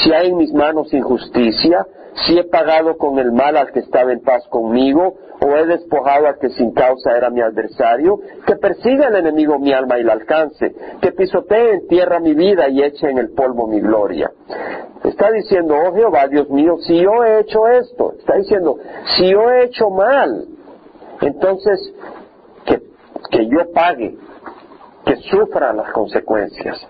si 0.02 0.12
hay 0.12 0.28
en 0.31 0.37
mis 0.37 0.52
manos 0.52 0.92
injusticia, 0.92 1.87
si 2.26 2.38
he 2.38 2.45
pagado 2.45 2.99
con 2.99 3.19
el 3.19 3.33
mal 3.33 3.57
al 3.57 3.73
que 3.73 3.81
estaba 3.81 4.12
en 4.12 4.21
paz 4.21 4.47
conmigo, 4.49 5.14
o 5.45 5.57
he 5.57 5.66
despojado 5.66 6.26
al 6.26 6.38
que 6.38 6.50
sin 6.50 6.73
causa 6.73 7.16
era 7.16 7.31
mi 7.31 7.40
adversario, 7.40 8.21
que 8.47 8.57
persiga 8.57 9.09
el 9.09 9.16
enemigo 9.16 9.59
mi 9.59 9.73
alma 9.73 9.99
y 9.99 10.04
la 10.04 10.12
alcance, 10.12 10.75
que 11.00 11.12
pisotee 11.12 11.75
en 11.75 11.87
tierra 11.88 12.21
mi 12.21 12.35
vida 12.35 12.69
y 12.69 12.83
eche 12.83 13.11
en 13.11 13.19
el 13.19 13.31
polvo 13.31 13.66
mi 13.66 13.81
gloria. 13.81 14.31
Está 15.04 15.30
diciendo, 15.32 15.75
oh 15.75 15.94
Jehová, 15.94 16.28
Dios 16.28 16.49
mío, 16.50 16.76
si 16.87 17.00
yo 17.00 17.25
he 17.25 17.40
hecho 17.40 17.66
esto, 17.66 18.14
está 18.18 18.37
diciendo, 18.37 18.78
si 19.16 19.30
yo 19.30 19.50
he 19.50 19.64
hecho 19.64 19.90
mal, 19.90 20.47
entonces 21.21 21.92
que, 22.64 22.82
que 23.30 23.49
yo 23.49 23.73
pague, 23.73 24.16
que 25.04 25.16
sufra 25.16 25.73
las 25.73 25.90
consecuencias. 25.92 26.87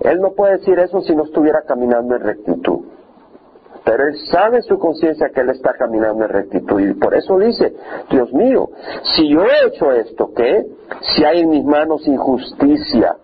Él 0.00 0.20
no 0.20 0.32
puede 0.32 0.58
decir 0.58 0.78
eso 0.78 1.00
si 1.00 1.16
no 1.16 1.24
estuviera 1.24 1.62
caminando 1.66 2.16
en 2.16 2.22
rectitud. 2.22 2.80
Pero 3.84 4.08
él 4.08 4.18
sabe 4.30 4.56
en 4.56 4.62
su 4.64 4.78
conciencia 4.78 5.30
que 5.30 5.40
él 5.40 5.50
está 5.50 5.72
caminando 5.74 6.24
en 6.24 6.30
rectitud. 6.30 6.80
Y 6.80 6.94
por 6.94 7.14
eso 7.14 7.38
dice, 7.38 7.72
Dios 8.10 8.32
mío, 8.32 8.68
si 9.14 9.28
yo 9.28 9.44
he 9.44 9.68
hecho 9.68 9.92
esto, 9.92 10.32
¿qué? 10.34 10.66
Si 11.00 11.24
hay 11.24 11.40
en 11.40 11.50
mis 11.50 11.64
manos 11.64 12.06
injusticia. 12.06 13.16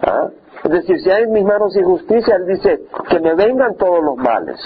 ¿Ah? 0.00 0.30
Es 0.64 0.70
decir, 0.70 1.00
si 1.00 1.10
hay 1.10 1.24
en 1.24 1.32
mis 1.32 1.44
manos 1.44 1.76
injusticia, 1.76 2.36
él 2.36 2.46
dice, 2.46 2.80
que 3.08 3.20
me 3.20 3.34
vengan 3.34 3.76
todos 3.76 4.02
los 4.02 4.16
males. 4.16 4.60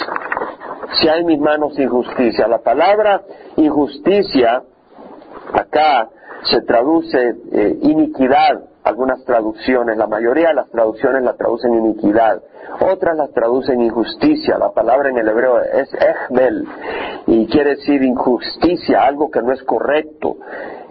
Si 0.98 1.08
hay 1.08 1.20
en 1.20 1.26
mis 1.26 1.40
manos 1.40 1.78
injusticia. 1.78 2.48
La 2.48 2.58
palabra 2.58 3.22
injusticia 3.56 4.62
acá 5.52 6.08
se 6.44 6.62
traduce 6.62 7.34
eh, 7.52 7.78
iniquidad, 7.82 8.62
algunas 8.84 9.24
traducciones, 9.24 9.96
la 9.96 10.06
mayoría 10.06 10.48
de 10.48 10.54
las 10.54 10.70
traducciones 10.70 11.22
la 11.22 11.34
traducen 11.34 11.74
iniquidad, 11.74 12.42
otras 12.80 13.16
las 13.16 13.30
traducen 13.32 13.80
injusticia, 13.80 14.58
la 14.58 14.72
palabra 14.72 15.10
en 15.10 15.18
el 15.18 15.28
hebreo 15.28 15.60
es 15.60 15.88
ejbel 15.94 16.66
y 17.26 17.46
quiere 17.46 17.76
decir 17.76 18.02
injusticia, 18.02 19.04
algo 19.04 19.30
que 19.30 19.42
no 19.42 19.52
es 19.52 19.62
correcto, 19.62 20.36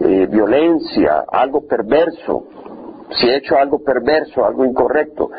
eh, 0.00 0.26
violencia, 0.26 1.24
algo 1.30 1.66
perverso 1.66 2.44
si 3.18 3.28
he 3.28 3.36
hecho 3.36 3.56
algo 3.56 3.82
perverso, 3.82 4.44
algo 4.44 4.64
incorrecto, 4.64 5.30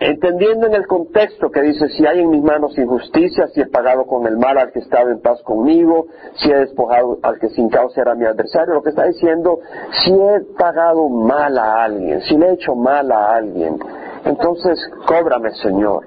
entendiendo 0.00 0.66
en 0.66 0.74
el 0.74 0.86
contexto 0.86 1.50
que 1.50 1.62
dice, 1.62 1.88
si 1.88 2.06
hay 2.06 2.20
en 2.20 2.30
mis 2.30 2.42
manos 2.42 2.76
injusticia, 2.78 3.48
si 3.48 3.60
he 3.60 3.66
pagado 3.66 4.06
con 4.06 4.26
el 4.26 4.36
mal 4.36 4.58
al 4.58 4.72
que 4.72 4.80
estaba 4.80 5.10
en 5.10 5.20
paz 5.20 5.42
conmigo, 5.42 6.06
si 6.36 6.50
he 6.50 6.56
despojado 6.56 7.18
al 7.22 7.38
que 7.38 7.48
sin 7.50 7.68
causa 7.68 8.00
era 8.00 8.14
mi 8.14 8.24
adversario, 8.24 8.74
lo 8.74 8.82
que 8.82 8.90
está 8.90 9.04
diciendo, 9.04 9.60
si 10.04 10.12
he 10.12 10.40
pagado 10.58 11.08
mal 11.08 11.56
a 11.58 11.84
alguien, 11.84 12.20
si 12.22 12.36
le 12.36 12.48
he 12.48 12.52
hecho 12.54 12.74
mal 12.74 13.10
a 13.12 13.34
alguien, 13.36 13.78
entonces 14.24 14.78
cóbrame 15.06 15.50
Señor, 15.52 16.06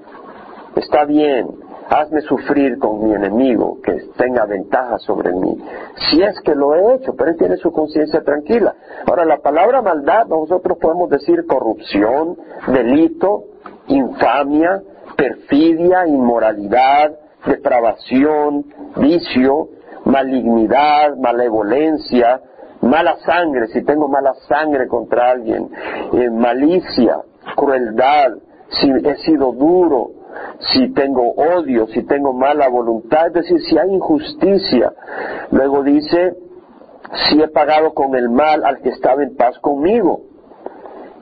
está 0.75 1.05
bien, 1.05 1.47
hazme 1.89 2.21
sufrir 2.21 2.77
con 2.79 3.03
mi 3.03 3.13
enemigo, 3.13 3.79
que 3.81 3.93
tenga 4.17 4.45
ventaja 4.45 4.97
sobre 4.99 5.33
mí. 5.33 5.57
Si 5.95 6.21
es 6.21 6.39
que 6.41 6.55
lo 6.55 6.75
he 6.75 6.95
hecho, 6.95 7.13
pero 7.15 7.31
él 7.31 7.37
tiene 7.37 7.57
su 7.57 7.71
conciencia 7.71 8.21
tranquila. 8.21 8.75
Ahora, 9.07 9.25
la 9.25 9.37
palabra 9.37 9.81
maldad, 9.81 10.27
nosotros 10.27 10.77
podemos 10.79 11.09
decir 11.09 11.45
corrupción, 11.45 12.37
delito, 12.67 13.45
infamia, 13.87 14.81
perfidia, 15.15 16.07
inmoralidad, 16.07 17.11
depravación, 17.45 18.65
vicio, 18.97 19.69
malignidad, 20.05 21.15
malevolencia, 21.17 22.41
mala 22.81 23.17
sangre, 23.25 23.67
si 23.67 23.83
tengo 23.83 24.07
mala 24.07 24.33
sangre 24.47 24.87
contra 24.87 25.31
alguien, 25.31 25.69
eh, 26.13 26.29
malicia, 26.29 27.21
crueldad, 27.55 28.33
si 28.69 28.89
he 28.89 29.15
sido 29.17 29.51
duro, 29.53 30.22
si 30.59 30.93
tengo 30.93 31.31
odio, 31.31 31.87
si 31.87 32.03
tengo 32.03 32.33
mala 32.33 32.69
voluntad, 32.69 33.27
es 33.27 33.33
decir, 33.33 33.61
si 33.61 33.77
hay 33.77 33.89
injusticia. 33.91 34.93
Luego 35.51 35.83
dice, 35.83 36.35
si 37.29 37.41
he 37.41 37.47
pagado 37.47 37.93
con 37.93 38.15
el 38.15 38.29
mal 38.29 38.63
al 38.63 38.79
que 38.81 38.89
estaba 38.89 39.23
en 39.23 39.35
paz 39.35 39.57
conmigo. 39.59 40.21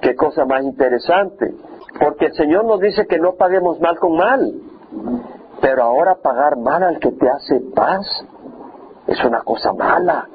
Qué 0.02 0.16
cosa 0.16 0.46
más 0.46 0.64
interesante. 0.64 1.54
Porque 2.00 2.28
el 2.28 2.34
Señor 2.34 2.66
nos 2.66 2.80
dice 2.80 3.06
que 3.08 3.20
no 3.20 3.36
paguemos 3.36 3.80
mal 3.80 3.98
con 4.00 4.16
mal. 4.16 4.54
Pero 5.62 5.84
ahora 5.84 6.16
pagar 6.16 6.58
mal 6.58 6.84
al 6.84 7.00
que 7.00 7.12
te 7.12 7.30
hace 7.30 7.60
paz 7.76 8.26
es 9.08 9.24
una 9.24 9.42
cosa 9.42 9.74
mala. 9.74 10.28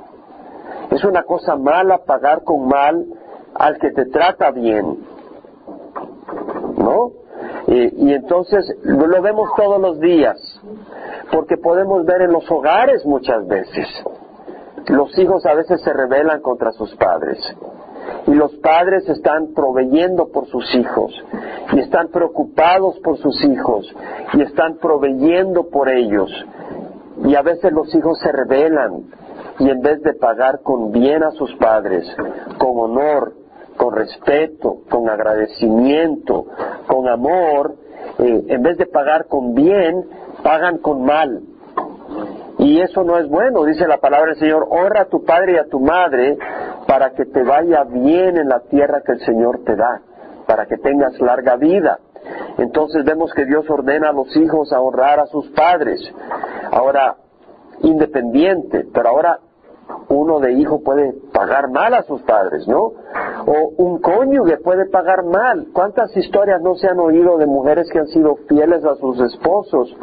Es 0.91 1.05
una 1.05 1.25
cosa 1.25 1.57
mala 1.57 1.99
pagar 2.05 2.45
con 2.45 2.69
mal 2.69 3.07
al 3.55 3.79
que 3.79 3.91
te 3.91 4.07
trata 4.07 4.51
bien. 4.51 4.99
¿No? 6.77 7.26
Y, 7.67 8.09
y, 8.09 8.15
entonces 8.15 8.65
lo 8.85 9.23
vemos 9.23 9.51
todos 9.57 9.81
los 9.81 9.99
días, 9.99 10.37
porque 11.33 11.57
podemos 11.57 12.05
ver 12.05 12.23
en 12.23 12.33
los 12.33 12.49
hogares 12.51 13.05
muchas 13.05 13.47
veces. 13.47 13.89
Los 14.87 15.19
hijos 15.19 15.45
a 15.47 15.55
veces 15.55 15.81
se 15.83 15.93
rebelan 15.93 16.41
contra 16.43 16.71
sus 16.73 16.95
padres 16.95 17.39
y 18.27 18.35
los 18.35 18.55
padres 18.57 19.09
están 19.09 19.53
proveyendo 19.55 20.29
por 20.29 20.47
sus 20.47 20.75
hijos 20.75 21.13
y 21.73 21.81
están 21.81 22.09
preocupados 22.09 22.99
por 23.01 23.19
sus 23.19 23.43
hijos 23.45 23.93
y 24.35 24.43
están 24.43 24.79
proveyendo 24.79 25.69
por 25.69 25.89
ellos. 25.89 26.31
Y 27.25 27.35
a 27.35 27.43
veces 27.43 27.73
los 27.73 27.93
hijos 27.95 28.19
se 28.21 28.33
rebelan 28.33 29.05
y 29.59 29.71
en 29.71 29.81
vez 29.81 30.03
de 30.03 30.15
pagar 30.15 30.61
con 30.63 30.93
bien 30.93 31.23
a 31.23 31.31
sus 31.33 31.55
padres, 31.57 32.05
con 32.59 32.79
honor, 32.79 33.33
con 33.77 33.95
respeto, 33.95 34.83
con 34.91 35.09
agradecimiento, 35.09 36.47
con 36.87 37.09
amor, 37.09 37.75
eh, 38.19 38.45
en 38.49 38.63
vez 38.63 38.79
de 38.79 38.87
pagar 38.87 39.27
con 39.27 39.55
bien, 39.55 40.05
pagan 40.43 40.79
con 40.79 41.05
mal. 41.05 41.43
Y 42.59 42.81
eso 42.81 43.05
no 43.05 43.19
es 43.19 43.29
bueno, 43.29 43.65
dice 43.65 43.87
la 43.87 43.99
palabra 43.99 44.29
del 44.29 44.39
Señor, 44.39 44.67
honra 44.71 45.03
a 45.03 45.09
tu 45.09 45.25
padre 45.25 45.55
y 45.55 45.57
a 45.57 45.69
tu 45.69 45.79
madre 45.79 46.39
para 46.87 47.11
que 47.11 47.27
te 47.27 47.43
vaya 47.43 47.85
bien 47.85 48.39
en 48.39 48.49
la 48.49 48.61
tierra 48.61 49.03
que 49.05 49.13
el 49.13 49.21
Señor 49.21 49.61
te 49.65 49.77
da, 49.77 50.01
para 50.47 50.67
que 50.67 50.79
tengas 50.79 51.21
larga 51.21 51.57
vida. 51.57 51.99
Entonces 52.59 53.05
vemos 53.05 53.33
que 53.35 53.45
Dios 53.45 53.69
ordena 53.69 54.09
a 54.09 54.13
los 54.13 54.35
hijos 54.37 54.73
a 54.73 54.81
honrar 54.81 55.21
a 55.21 55.27
sus 55.27 55.49
padres. 55.51 56.01
Ahora, 56.71 57.17
independiente, 57.83 58.87
pero 58.93 59.11
ahora 59.11 59.39
uno 60.09 60.41
de 60.41 60.53
hijo 60.53 60.83
puede 60.83 61.13
pagar 61.33 61.71
mal 61.71 61.95
a 61.95 62.03
sus 62.03 62.23
padres, 62.23 62.67
¿no? 62.69 62.93
O 63.47 63.73
un 63.77 64.01
cónyuge 64.01 64.59
puede 64.59 64.87
pagar 64.87 65.25
mal. 65.25 65.69
¿Cuántas 65.73 66.17
historias 66.17 66.61
no 66.63 66.75
se 66.75 66.89
han 66.89 66.99
oído 66.99 67.39
de 67.39 67.47
mujeres 67.47 67.89
que 67.93 67.99
han 67.99 68.09
sido 68.09 68.37
fieles 68.49 68.85
a 68.85 68.97
sus 68.97 69.21
esposos 69.21 69.95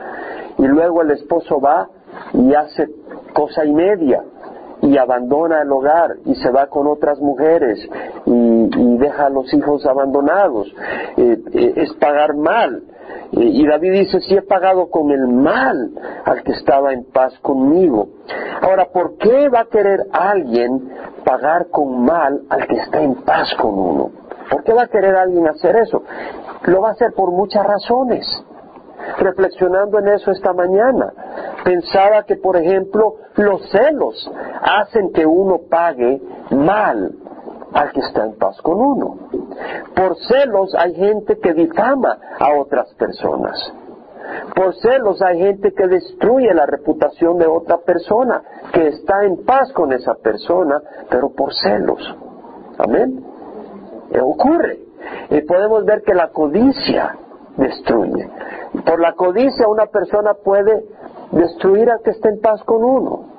y 0.58 0.68
luego 0.68 1.02
el 1.02 1.12
esposo 1.12 1.60
va 1.60 1.90
y 2.34 2.54
hace 2.54 2.88
cosa 3.34 3.66
y 3.66 3.74
media 3.74 4.24
y 4.82 4.98
abandona 4.98 5.62
el 5.62 5.72
hogar 5.72 6.18
y 6.26 6.36
se 6.36 6.52
va 6.52 6.68
con 6.68 6.88
otras 6.88 7.20
mujeres 7.20 7.80
y, 8.26 8.98
deja 8.98 9.26
a 9.26 9.30
los 9.30 9.54
hijos 9.54 9.86
abandonados. 9.86 10.68
Eh, 11.18 11.38
eh, 11.54 11.74
es 11.78 11.94
pagar 11.94 12.36
mal. 12.36 12.84
Y 13.36 13.68
David 13.68 13.94
dice, 13.94 14.20
si 14.22 14.36
he 14.36 14.42
pagado 14.44 14.90
con 14.90 15.10
el 15.10 15.28
mal 15.28 15.92
al 16.24 16.44
que 16.44 16.52
estaba 16.52 16.94
en 16.94 17.06
paz 17.06 17.38
conmigo. 17.40 18.10
Ahora, 18.62 18.90
¿por 18.94 19.18
qué 19.18 19.50
va 19.50 19.62
a 19.62 19.66
querer 19.66 20.06
alguien 20.12 20.90
pagar 21.26 21.68
con 21.70 22.06
mal 22.06 22.42
al 22.50 22.68
que 22.68 22.76
está 22.76 23.02
en 23.02 23.16
paz 23.24 23.54
con 23.60 23.78
uno? 23.78 24.12
¿Por 24.52 24.64
qué 24.64 24.74
va 24.74 24.84
a 24.84 24.88
querer 24.88 25.16
alguien 25.16 25.48
hacer 25.48 25.76
eso? 25.78 26.04
Lo 26.66 26.82
va 26.82 26.90
a 26.90 26.92
hacer 26.92 27.14
por 27.14 27.32
muchas 27.32 27.66
razones 27.66 28.46
reflexionando 29.18 30.00
en 30.00 30.10
eso 30.10 30.32
esta 30.32 30.54
mañana. 30.54 31.12
Pensaba 31.64 32.24
que, 32.24 32.36
por 32.36 32.56
ejemplo, 32.56 33.16
los 33.36 33.68
celos 33.72 34.32
hacen 34.62 35.12
que 35.12 35.26
uno 35.26 35.62
pague 35.70 36.22
mal 36.52 37.12
al 37.74 37.92
que 37.92 38.02
está 38.02 38.26
en 38.26 38.36
paz 38.38 38.62
con 38.62 38.80
uno. 38.80 39.18
Por 39.96 40.16
celos 40.18 40.74
hay 40.76 40.94
gente 40.96 41.40
que 41.40 41.54
difama 41.54 42.18
a 42.40 42.60
otras 42.60 42.94
personas. 42.96 43.74
Por 44.56 44.74
celos 44.76 45.22
hay 45.22 45.40
gente 45.40 45.74
que 45.74 45.88
destruye 45.88 46.54
la 46.54 46.66
reputación 46.66 47.38
de 47.38 47.48
otra 47.48 47.78
persona, 47.80 48.42
que 48.72 48.88
está 48.88 49.26
en 49.26 49.44
paz 49.44 49.72
con 49.74 49.92
esa 49.94 50.16
persona, 50.16 50.82
pero 51.10 51.30
por 51.34 51.54
celos. 51.54 52.16
Amén. 52.78 53.24
Eh, 54.12 54.22
ocurre. 54.22 54.80
Y 55.30 55.42
podemos 55.42 55.86
ver 55.86 56.02
que 56.04 56.14
la 56.14 56.30
codicia 56.30 57.18
destruye. 57.58 58.30
Por 58.86 59.00
la 59.00 59.14
codicia 59.14 59.68
una 59.68 59.88
persona 59.88 60.34
puede 60.34 60.86
destruir 61.32 61.90
a 61.92 62.00
que 62.00 62.12
esté 62.12 62.30
en 62.30 62.40
paz 62.42 62.64
con 62.64 62.84
uno. 62.84 63.34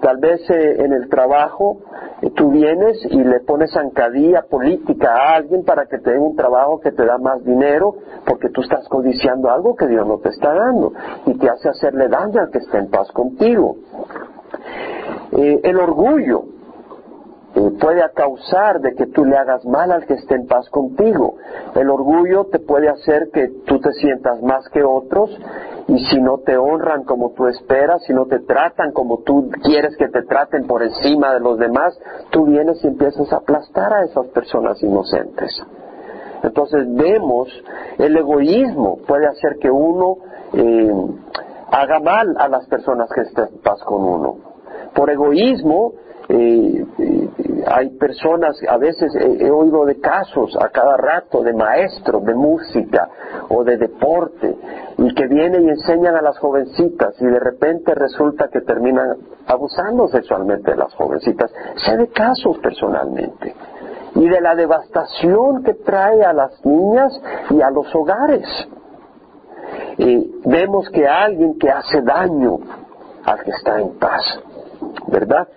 Tal 0.00 0.18
vez 0.18 0.40
eh, 0.50 0.76
en 0.84 0.92
el 0.92 1.08
trabajo 1.08 1.78
eh, 2.22 2.30
tú 2.30 2.50
vienes 2.50 2.98
y 3.10 3.22
le 3.22 3.40
pones 3.40 3.72
zancadilla 3.72 4.42
política 4.42 5.14
a 5.14 5.36
alguien 5.36 5.64
para 5.64 5.86
que 5.86 5.98
te 5.98 6.12
dé 6.12 6.18
un 6.18 6.36
trabajo 6.36 6.80
que 6.80 6.92
te 6.92 7.04
da 7.04 7.18
más 7.18 7.44
dinero 7.44 7.94
porque 8.26 8.48
tú 8.50 8.62
estás 8.62 8.86
codiciando 8.88 9.50
algo 9.50 9.76
que 9.76 9.86
Dios 9.86 10.06
no 10.06 10.18
te 10.18 10.30
está 10.30 10.54
dando 10.54 10.92
y 11.26 11.34
te 11.38 11.48
hace 11.48 11.68
hacerle 11.68 12.08
daño 12.08 12.40
al 12.40 12.50
que 12.50 12.58
esté 12.58 12.78
en 12.78 12.90
paz 12.90 13.10
contigo. 13.12 13.76
Eh, 15.32 15.60
el 15.62 15.78
orgullo 15.78 16.59
puede 17.80 18.02
causar 18.14 18.80
de 18.80 18.94
que 18.94 19.06
tú 19.06 19.24
le 19.24 19.36
hagas 19.36 19.64
mal 19.64 19.90
al 19.92 20.06
que 20.06 20.14
esté 20.14 20.36
en 20.36 20.46
paz 20.46 20.68
contigo. 20.70 21.36
El 21.74 21.90
orgullo 21.90 22.46
te 22.46 22.58
puede 22.58 22.88
hacer 22.88 23.30
que 23.32 23.48
tú 23.66 23.78
te 23.80 23.92
sientas 23.92 24.42
más 24.42 24.68
que 24.68 24.82
otros 24.82 25.30
y 25.88 25.98
si 26.06 26.20
no 26.20 26.38
te 26.38 26.56
honran 26.56 27.04
como 27.04 27.32
tú 27.32 27.46
esperas, 27.48 28.02
si 28.04 28.12
no 28.12 28.26
te 28.26 28.38
tratan 28.40 28.92
como 28.92 29.18
tú 29.18 29.50
quieres 29.62 29.96
que 29.96 30.08
te 30.08 30.22
traten 30.22 30.66
por 30.66 30.82
encima 30.82 31.34
de 31.34 31.40
los 31.40 31.58
demás, 31.58 31.98
tú 32.30 32.46
vienes 32.46 32.82
y 32.84 32.88
empiezas 32.88 33.32
a 33.32 33.36
aplastar 33.36 33.92
a 33.92 34.04
esas 34.04 34.26
personas 34.28 34.80
inocentes. 34.82 35.50
Entonces 36.42 36.86
vemos 36.94 37.48
el 37.98 38.16
egoísmo 38.16 38.98
puede 39.06 39.26
hacer 39.26 39.56
que 39.60 39.70
uno 39.70 40.18
eh, 40.52 40.92
haga 41.70 42.00
mal 42.00 42.34
a 42.38 42.48
las 42.48 42.66
personas 42.66 43.08
que 43.14 43.22
estén 43.22 43.48
en 43.52 43.60
paz 43.60 43.82
con 43.84 44.04
uno. 44.04 44.36
Por 44.94 45.10
egoísmo 45.10 45.92
eh, 46.28 46.84
hay 47.66 47.90
personas, 47.90 48.56
a 48.68 48.76
veces 48.76 49.12
he, 49.16 49.50
oído 49.50 49.84
de 49.84 50.00
casos 50.00 50.56
a 50.60 50.68
cada 50.68 50.96
rato 50.96 51.42
de 51.42 51.52
maestros 51.52 52.24
de 52.24 52.34
música 52.34 53.08
o 53.48 53.64
de 53.64 53.76
deporte 53.76 54.56
y 54.98 55.14
que 55.14 55.26
vienen 55.26 55.64
y 55.64 55.70
enseñan 55.70 56.16
a 56.16 56.22
las 56.22 56.38
jovencitas 56.38 57.14
y 57.20 57.26
de 57.26 57.40
repente 57.40 57.94
resulta 57.94 58.48
que 58.48 58.60
terminan 58.60 59.16
abusando 59.46 60.08
sexualmente 60.08 60.70
de 60.72 60.76
las 60.76 60.94
jovencitas. 60.94 61.52
Sé 61.76 61.96
de 61.96 62.08
casos 62.08 62.58
personalmente 62.58 63.54
y 64.14 64.28
de 64.28 64.40
la 64.40 64.54
devastación 64.54 65.62
que 65.62 65.74
trae 65.74 66.24
a 66.24 66.32
las 66.32 66.64
niñas 66.64 67.12
y 67.50 67.62
a 67.62 67.70
los 67.70 67.94
hogares. 67.94 68.46
Y 69.98 70.40
vemos 70.46 70.88
que 70.90 71.06
alguien 71.06 71.58
que 71.58 71.70
hace 71.70 72.02
daño 72.02 72.58
al 73.24 73.42
que 73.44 73.50
está 73.50 73.78
en 73.78 73.98
paz 73.98 74.22
¿verdad? 75.10 75.48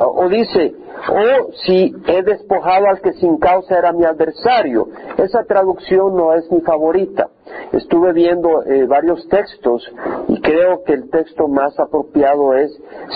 O 0.00 0.28
dice, 0.28 0.74
o 1.08 1.52
si 1.64 1.94
he 2.06 2.22
despojado 2.22 2.86
al 2.86 3.00
que 3.00 3.12
sin 3.14 3.38
causa 3.38 3.78
era 3.78 3.92
mi 3.92 4.04
adversario. 4.04 4.88
Esa 5.16 5.44
traducción 5.44 6.16
no 6.16 6.32
es 6.34 6.50
mi 6.50 6.60
favorita. 6.60 7.28
Estuve 7.72 8.12
viendo 8.12 8.62
eh, 8.64 8.86
varios 8.86 9.26
textos 9.28 9.90
y 10.28 10.40
creo 10.40 10.82
que 10.84 10.94
el 10.94 11.10
texto 11.10 11.48
más 11.48 11.78
apropiado 11.78 12.54
es 12.54 12.70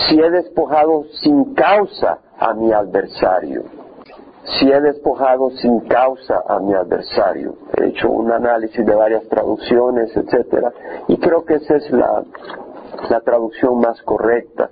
si 0.07 0.19
he 0.19 0.29
despojado 0.29 1.05
sin 1.21 1.53
causa 1.53 2.19
a 2.37 2.53
mi 2.53 2.71
adversario. 2.71 3.63
Si 4.43 4.71
he 4.71 4.79
despojado 4.79 5.49
sin 5.51 5.79
causa 5.81 6.43
a 6.47 6.59
mi 6.59 6.73
adversario. 6.73 7.55
He 7.77 7.87
hecho 7.87 8.09
un 8.09 8.31
análisis 8.31 8.85
de 8.85 8.93
varias 8.93 9.27
traducciones, 9.27 10.15
etcétera, 10.15 10.71
y 11.07 11.17
creo 11.17 11.43
que 11.45 11.55
esa 11.55 11.77
es 11.77 11.89
la 11.91 13.21
traducción 13.21 13.79
más 13.79 13.99
correcta 14.03 14.69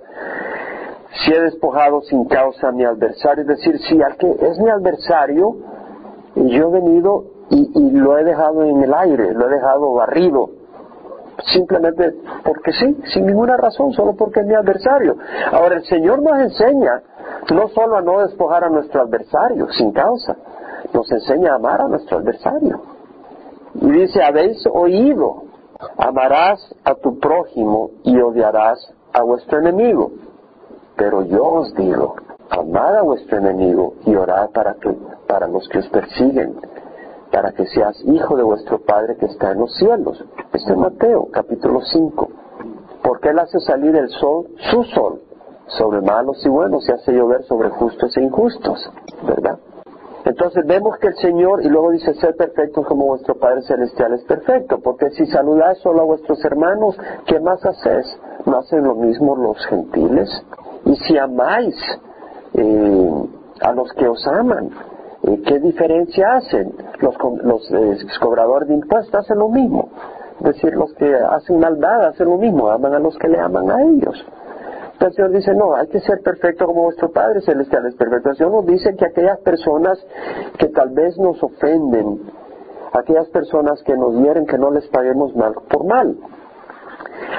si 1.16 1.32
he 1.32 1.40
despojado 1.40 2.00
sin 2.02 2.24
causa 2.26 2.68
a 2.68 2.72
mi 2.72 2.84
adversario, 2.84 3.42
es 3.42 3.48
decir, 3.48 3.78
si 3.80 4.02
al 4.02 4.16
es 4.40 4.58
mi 4.58 4.70
adversario, 4.70 5.56
yo 6.34 6.68
he 6.68 6.72
venido 6.72 7.24
y, 7.50 7.90
lo 7.90 8.18
he 8.18 8.24
dejado 8.24 8.64
en 8.64 8.82
el 8.82 8.92
aire, 8.92 9.32
lo 9.32 9.48
he 9.48 9.54
dejado 9.54 9.92
barrido, 9.92 10.50
simplemente 11.52 12.14
porque 12.42 12.72
sí, 12.72 12.96
sin 13.12 13.26
ninguna 13.26 13.56
razón, 13.56 13.92
solo 13.92 14.14
porque 14.16 14.40
es 14.40 14.46
mi 14.46 14.54
adversario. 14.54 15.16
Ahora 15.52 15.76
el 15.76 15.84
Señor 15.84 16.22
nos 16.22 16.38
enseña 16.40 17.02
no 17.52 17.68
solo 17.68 17.96
a 17.96 18.02
no 18.02 18.20
despojar 18.20 18.64
a 18.64 18.68
nuestro 18.68 19.02
adversario 19.02 19.68
sin 19.72 19.92
causa, 19.92 20.36
nos 20.92 21.10
enseña 21.12 21.52
a 21.52 21.56
amar 21.56 21.80
a 21.82 21.88
nuestro 21.88 22.18
adversario. 22.18 22.80
Y 23.74 23.90
dice, 23.90 24.22
habéis 24.22 24.64
oído 24.72 25.44
Amarás 25.96 26.74
a 26.84 26.94
tu 26.94 27.18
prójimo 27.18 27.90
y 28.04 28.18
odiarás 28.20 28.78
a 29.12 29.22
vuestro 29.22 29.58
enemigo. 29.58 30.12
Pero 30.96 31.24
yo 31.24 31.44
os 31.44 31.74
digo, 31.74 32.16
amad 32.50 32.96
a 32.96 33.02
vuestro 33.02 33.38
enemigo 33.38 33.94
y 34.06 34.14
orad 34.14 34.50
para, 34.50 34.74
que, 34.74 34.96
para 35.26 35.48
los 35.48 35.68
que 35.68 35.78
os 35.78 35.88
persiguen, 35.88 36.54
para 37.32 37.52
que 37.52 37.66
seas 37.66 38.00
hijo 38.04 38.36
de 38.36 38.44
vuestro 38.44 38.78
Padre 38.80 39.16
que 39.16 39.26
está 39.26 39.52
en 39.52 39.58
los 39.60 39.74
cielos. 39.76 40.24
Este 40.52 40.72
es 40.72 40.78
Mateo, 40.78 41.28
capítulo 41.32 41.80
5. 41.80 42.28
Porque 43.02 43.30
Él 43.30 43.38
hace 43.38 43.58
salir 43.60 43.96
el 43.96 44.08
sol, 44.08 44.46
su 44.70 44.84
sol, 44.84 45.20
sobre 45.66 46.00
malos 46.00 46.44
y 46.44 46.48
buenos 46.48 46.88
y 46.88 46.92
hace 46.92 47.12
llover 47.12 47.42
sobre 47.44 47.70
justos 47.70 48.16
e 48.16 48.22
injustos, 48.22 48.90
¿verdad? 49.26 49.58
Entonces 50.24 50.64
vemos 50.66 50.96
que 50.98 51.08
el 51.08 51.16
Señor, 51.16 51.62
y 51.62 51.68
luego 51.68 51.90
dice, 51.90 52.14
ser 52.14 52.34
perfectos 52.34 52.86
como 52.86 53.06
vuestro 53.06 53.34
Padre 53.34 53.62
Celestial 53.62 54.14
es 54.14 54.24
perfecto, 54.24 54.80
porque 54.80 55.10
si 55.10 55.26
saludáis 55.26 55.78
solo 55.78 56.00
a 56.00 56.04
vuestros 56.04 56.42
hermanos, 56.44 56.96
¿qué 57.26 57.40
más 57.40 57.64
hacéis? 57.64 58.06
¿No 58.46 58.58
hacen 58.58 58.84
lo 58.84 58.94
mismo 58.94 59.36
los 59.36 59.58
gentiles? 59.66 60.30
Y 60.86 60.96
si 60.96 61.18
amáis 61.18 61.74
eh, 62.54 63.24
a 63.60 63.72
los 63.72 63.92
que 63.92 64.08
os 64.08 64.26
aman, 64.26 64.70
¿qué 65.46 65.58
diferencia 65.60 66.36
hacen? 66.36 66.74
Los, 67.00 67.16
los 67.42 67.70
eh, 67.72 67.98
cobradores 68.20 68.68
de 68.68 68.74
impuestos 68.74 69.14
hacen 69.14 69.38
lo 69.38 69.48
mismo. 69.48 69.88
Es 70.40 70.54
decir, 70.54 70.74
los 70.74 70.92
que 70.94 71.14
hacen 71.14 71.58
maldad 71.58 72.06
hacen 72.08 72.28
lo 72.28 72.36
mismo, 72.36 72.68
aman 72.68 72.94
a 72.94 72.98
los 72.98 73.16
que 73.18 73.28
le 73.28 73.40
aman 73.40 73.70
a 73.70 73.82
ellos 73.82 74.24
el 75.06 75.12
Señor 75.12 75.32
dice, 75.32 75.54
no, 75.54 75.74
hay 75.74 75.86
que 75.88 76.00
ser 76.00 76.20
perfecto 76.22 76.66
como 76.66 76.84
vuestro 76.84 77.10
Padre 77.10 77.40
Celestial 77.42 77.86
es 77.86 77.94
perfecto. 77.94 78.30
El 78.30 78.36
Señor 78.36 78.52
nos 78.52 78.66
dice 78.66 78.94
que 78.96 79.06
aquellas 79.06 79.38
personas 79.40 79.98
que 80.58 80.68
tal 80.68 80.90
vez 80.90 81.16
nos 81.18 81.42
ofenden, 81.42 82.20
aquellas 82.92 83.28
personas 83.28 83.82
que 83.82 83.96
nos 83.96 84.14
hieren, 84.16 84.46
que 84.46 84.58
no 84.58 84.70
les 84.70 84.86
paguemos 84.88 85.34
mal 85.34 85.54
por 85.68 85.84
mal. 85.84 86.16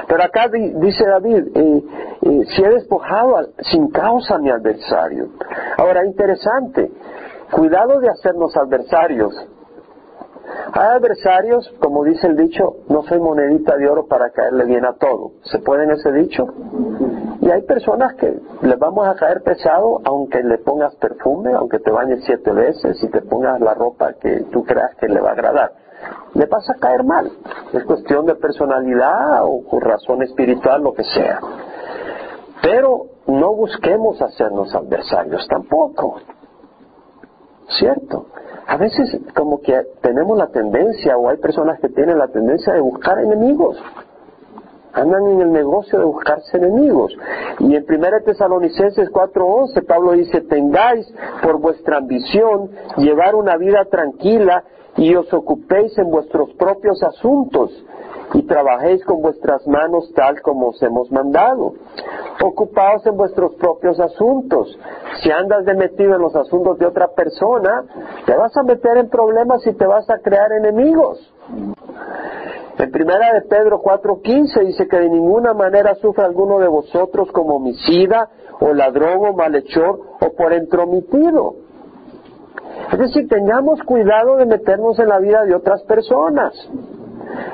Pero 0.08 0.24
acá 0.24 0.48
dice 0.50 1.06
David, 1.06 1.48
eh, 1.56 1.84
eh, 2.22 2.42
si 2.56 2.64
he 2.64 2.70
despojado 2.70 3.36
sin 3.72 3.90
causa 3.90 4.36
a 4.36 4.40
mi 4.40 4.50
adversario. 4.50 5.30
Ahora, 5.78 6.06
interesante, 6.06 6.92
cuidado 7.52 8.00
de 8.00 8.10
hacernos 8.10 8.56
adversarios. 8.56 9.34
Hay 10.74 10.88
adversarios, 10.98 11.74
como 11.80 12.04
dice 12.04 12.28
el 12.28 12.36
dicho, 12.36 12.78
no 12.90 13.04
soy 13.04 13.20
monedita 13.20 13.78
de 13.78 13.90
oro 13.90 14.08
para 14.08 14.30
caerle 14.32 14.66
bien 14.66 14.86
a 14.86 14.94
todo. 14.94 15.32
¿Se 15.44 15.60
puede 15.60 15.86
en 15.86 15.92
ese 15.92 16.12
dicho? 16.12 16.46
Y 17.42 17.50
hay 17.50 17.62
personas 17.64 18.16
que 18.16 18.40
les 18.62 18.80
vamos 18.80 19.08
a 19.08 19.16
caer 19.16 19.42
pesado 19.44 20.02
aunque 20.06 20.42
le 20.44 20.58
pongas 20.60 20.96
perfume, 20.96 21.54
aunque 21.54 21.80
te 21.80 21.92
bañes 21.92 22.24
siete 22.26 22.52
veces 22.52 23.02
y 23.04 23.08
te 23.10 23.22
pongas 23.22 23.60
la 23.62 23.74
ropa 23.74 24.14
que 24.14 24.46
tú 24.52 24.64
creas 24.64 24.96
que 25.00 25.08
le 25.08 25.20
va 25.20 25.30
a 25.30 25.34
agradar. 25.34 25.85
Le 26.34 26.46
vas 26.46 26.70
a 26.70 26.76
caer 26.76 27.04
mal. 27.04 27.32
Es 27.74 27.84
cuestión 27.84 28.26
de 28.26 28.36
personalidad 28.36 29.44
o 29.44 29.80
razón 29.80 30.22
espiritual, 30.24 30.84
lo 30.84 30.94
que 30.94 31.04
sea. 31.04 31.40
Pero 32.62 33.06
no 33.28 33.54
busquemos 33.54 34.22
hacernos 34.22 34.74
adversarios 34.76 35.48
tampoco. 35.48 36.18
¿Cierto? 37.68 38.28
A 38.68 38.78
veces 38.78 39.20
como 39.36 39.62
que 39.62 39.80
tenemos 40.02 40.38
la 40.38 40.48
tendencia, 40.48 41.18
o 41.18 41.30
hay 41.30 41.38
personas 41.38 41.80
que 41.80 41.90
tienen 41.90 42.18
la 42.18 42.28
tendencia 42.28 42.74
de 42.74 42.82
buscar 42.82 43.20
enemigos 43.20 43.78
andan 44.96 45.28
en 45.28 45.42
el 45.42 45.52
negocio 45.52 46.00
de 46.00 46.06
buscarse 46.06 46.58
enemigos. 46.58 47.14
Y 47.60 47.76
en 47.76 47.86
1 47.88 48.22
Tesalonicenses 48.26 49.10
4:11 49.12 49.86
Pablo 49.86 50.14
dice, 50.14 50.42
tengáis 50.42 51.06
por 51.44 51.60
vuestra 51.60 51.98
ambición 51.98 52.72
llevar 52.98 53.36
una 53.36 53.58
vida 53.58 53.86
tranquila 53.86 54.64
y 54.98 55.14
os 55.16 55.32
ocupéis 55.34 55.98
en 55.98 56.10
vuestros 56.10 56.54
propios 56.54 57.04
asuntos 57.04 57.72
y 58.34 58.44
trabajéis 58.44 59.04
con 59.06 59.22
vuestras 59.22 59.66
manos 59.68 60.12
tal 60.16 60.42
como 60.42 60.70
os 60.70 60.82
hemos 60.82 61.12
mandado. 61.12 61.74
Ocupaos 62.44 63.06
en 63.06 63.16
vuestros 63.16 63.56
propios 63.56 64.00
asuntos. 64.00 64.78
Si 65.22 65.32
andas 65.32 65.66
de 65.66 65.76
metido 65.76 66.16
en 66.16 66.22
los 66.22 66.36
asuntos 66.36 66.78
de 66.80 66.86
otra 66.86 67.08
persona, 67.10 67.86
te 68.26 68.36
vas 68.36 68.56
a 68.58 68.64
meter 68.64 68.98
en 68.98 69.10
problemas 69.10 69.66
y 69.68 69.74
te 69.74 69.86
vas 69.86 70.10
a 70.10 70.20
crear 70.20 70.52
enemigos. 70.52 71.34
En 72.78 72.92
primera 72.92 73.34
de 73.34 73.42
Pedro 73.42 73.82
4:15 73.82 74.66
dice 74.66 74.88
que 74.88 75.00
de 75.00 75.10
ninguna 75.10 75.54
manera 75.54 75.96
sufre 75.96 76.26
alguno 76.26 76.60
de 76.60 76.68
vosotros 76.68 77.32
como 77.32 77.56
homicida 77.56 78.30
o 78.60 78.74
ladrón 78.74 79.26
o 79.26 79.34
malhechor 79.34 80.00
o 80.20 80.36
por 80.36 80.52
entrometido. 80.52 81.56
Es 82.92 83.00
decir, 83.00 83.28
tengamos 83.28 83.82
cuidado 83.84 84.36
de 84.38 84.46
meternos 84.46 85.00
en 85.00 85.08
la 85.08 85.20
vida 85.20 85.44
de 85.46 85.56
otras 85.56 85.84
personas. 85.84 86.54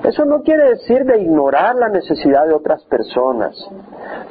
Eso 0.04 0.26
no 0.26 0.42
quiere 0.42 0.70
decir 0.70 1.06
de 1.06 1.22
ignorar 1.22 1.76
la 1.76 1.90
necesidad 1.90 2.48
de 2.48 2.54
otras 2.54 2.84
personas, 2.86 3.56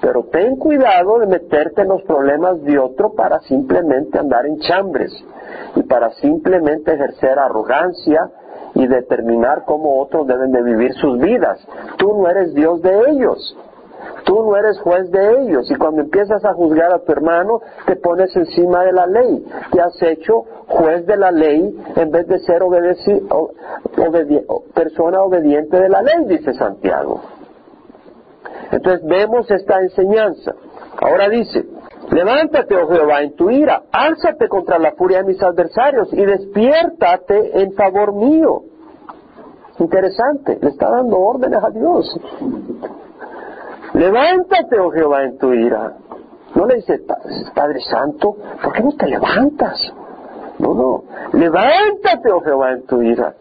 pero 0.01 0.25
ten 0.25 0.57
cuidado 0.57 1.21
de 1.21 1.27
meterte 1.27 1.83
en 1.83 1.89
los 1.89 2.03
problemas 2.03 2.61
de 2.63 2.79
otro 2.79 3.13
para 3.13 3.39
simplemente 3.41 4.19
andar 4.19 4.47
en 4.47 4.59
chambres 4.59 5.13
y 5.77 5.83
para 5.85 6.11
simplemente 6.15 6.93
ejercer 6.93 7.39
arrogancia 7.39 8.31
y 8.75 8.87
determinar 8.87 9.65
cómo 9.65 10.01
otros 10.01 10.27
deben 10.27 10.51
de 10.51 10.63
vivir 10.63 10.93
sus 10.95 11.19
vidas. 11.19 11.61
Tú 11.99 12.21
no 12.21 12.29
eres 12.29 12.53
Dios 12.53 12.83
de 12.83 13.11
ellos. 13.11 13.57
Tú 14.25 14.43
no 14.43 14.57
eres 14.57 14.79
juez 14.81 15.11
de 15.11 15.43
ellos 15.43 15.71
y 15.71 15.75
cuando 15.77 16.03
empiezas 16.03 16.45
a 16.45 16.55
juzgar 16.55 16.93
a 16.93 17.01
tu 17.01 17.13
hermano 17.13 17.61
te 17.87 17.97
pones 17.97 18.35
encima 18.37 18.85
de 18.85 18.93
la 18.93 19.07
ley. 19.07 19.45
Te 19.73 19.81
has 19.81 20.01
hecho 20.03 20.45
juez 20.69 21.07
de 21.07 21.17
la 21.17 21.31
ley 21.31 21.77
en 21.97 22.11
vez 22.11 22.27
de 22.27 22.39
ser 22.41 22.63
persona 24.75 25.23
obediente 25.23 25.81
de 25.81 25.89
la 25.89 26.03
ley, 26.03 26.25
dice 26.27 26.53
Santiago. 26.55 27.21
Entonces 28.71 29.05
vemos 29.07 29.51
esta 29.51 29.81
enseñanza. 29.81 30.55
Ahora 31.01 31.29
dice, 31.29 31.65
levántate, 32.11 32.77
oh 32.77 32.89
Jehová, 32.89 33.23
en 33.23 33.35
tu 33.35 33.51
ira, 33.51 33.83
álzate 33.91 34.49
contra 34.49 34.79
la 34.79 34.93
furia 34.93 35.19
de 35.19 35.25
mis 35.25 35.43
adversarios 35.43 36.13
y 36.13 36.25
despiértate 36.25 37.63
en 37.63 37.73
favor 37.73 38.15
mío. 38.15 38.63
Interesante, 39.79 40.59
le 40.61 40.69
está 40.69 40.91
dando 40.91 41.19
órdenes 41.19 41.63
a 41.65 41.71
Dios. 41.71 42.21
Levántate, 43.95 44.79
oh 44.79 44.91
Jehová, 44.91 45.25
en 45.25 45.39
tu 45.39 45.53
ira. 45.53 45.95
No 46.55 46.67
le 46.67 46.77
dice, 46.77 47.01
Padre 47.55 47.81
Santo, 47.81 48.37
¿por 48.63 48.73
qué 48.73 48.83
no 48.83 48.93
te 48.93 49.07
levantas? 49.07 49.93
No, 50.59 50.75
no. 50.75 51.05
Levántate, 51.33 52.31
oh 52.33 52.41
Jehová, 52.41 52.73
en 52.73 52.87
tu 52.87 53.03
ira. 53.03 53.35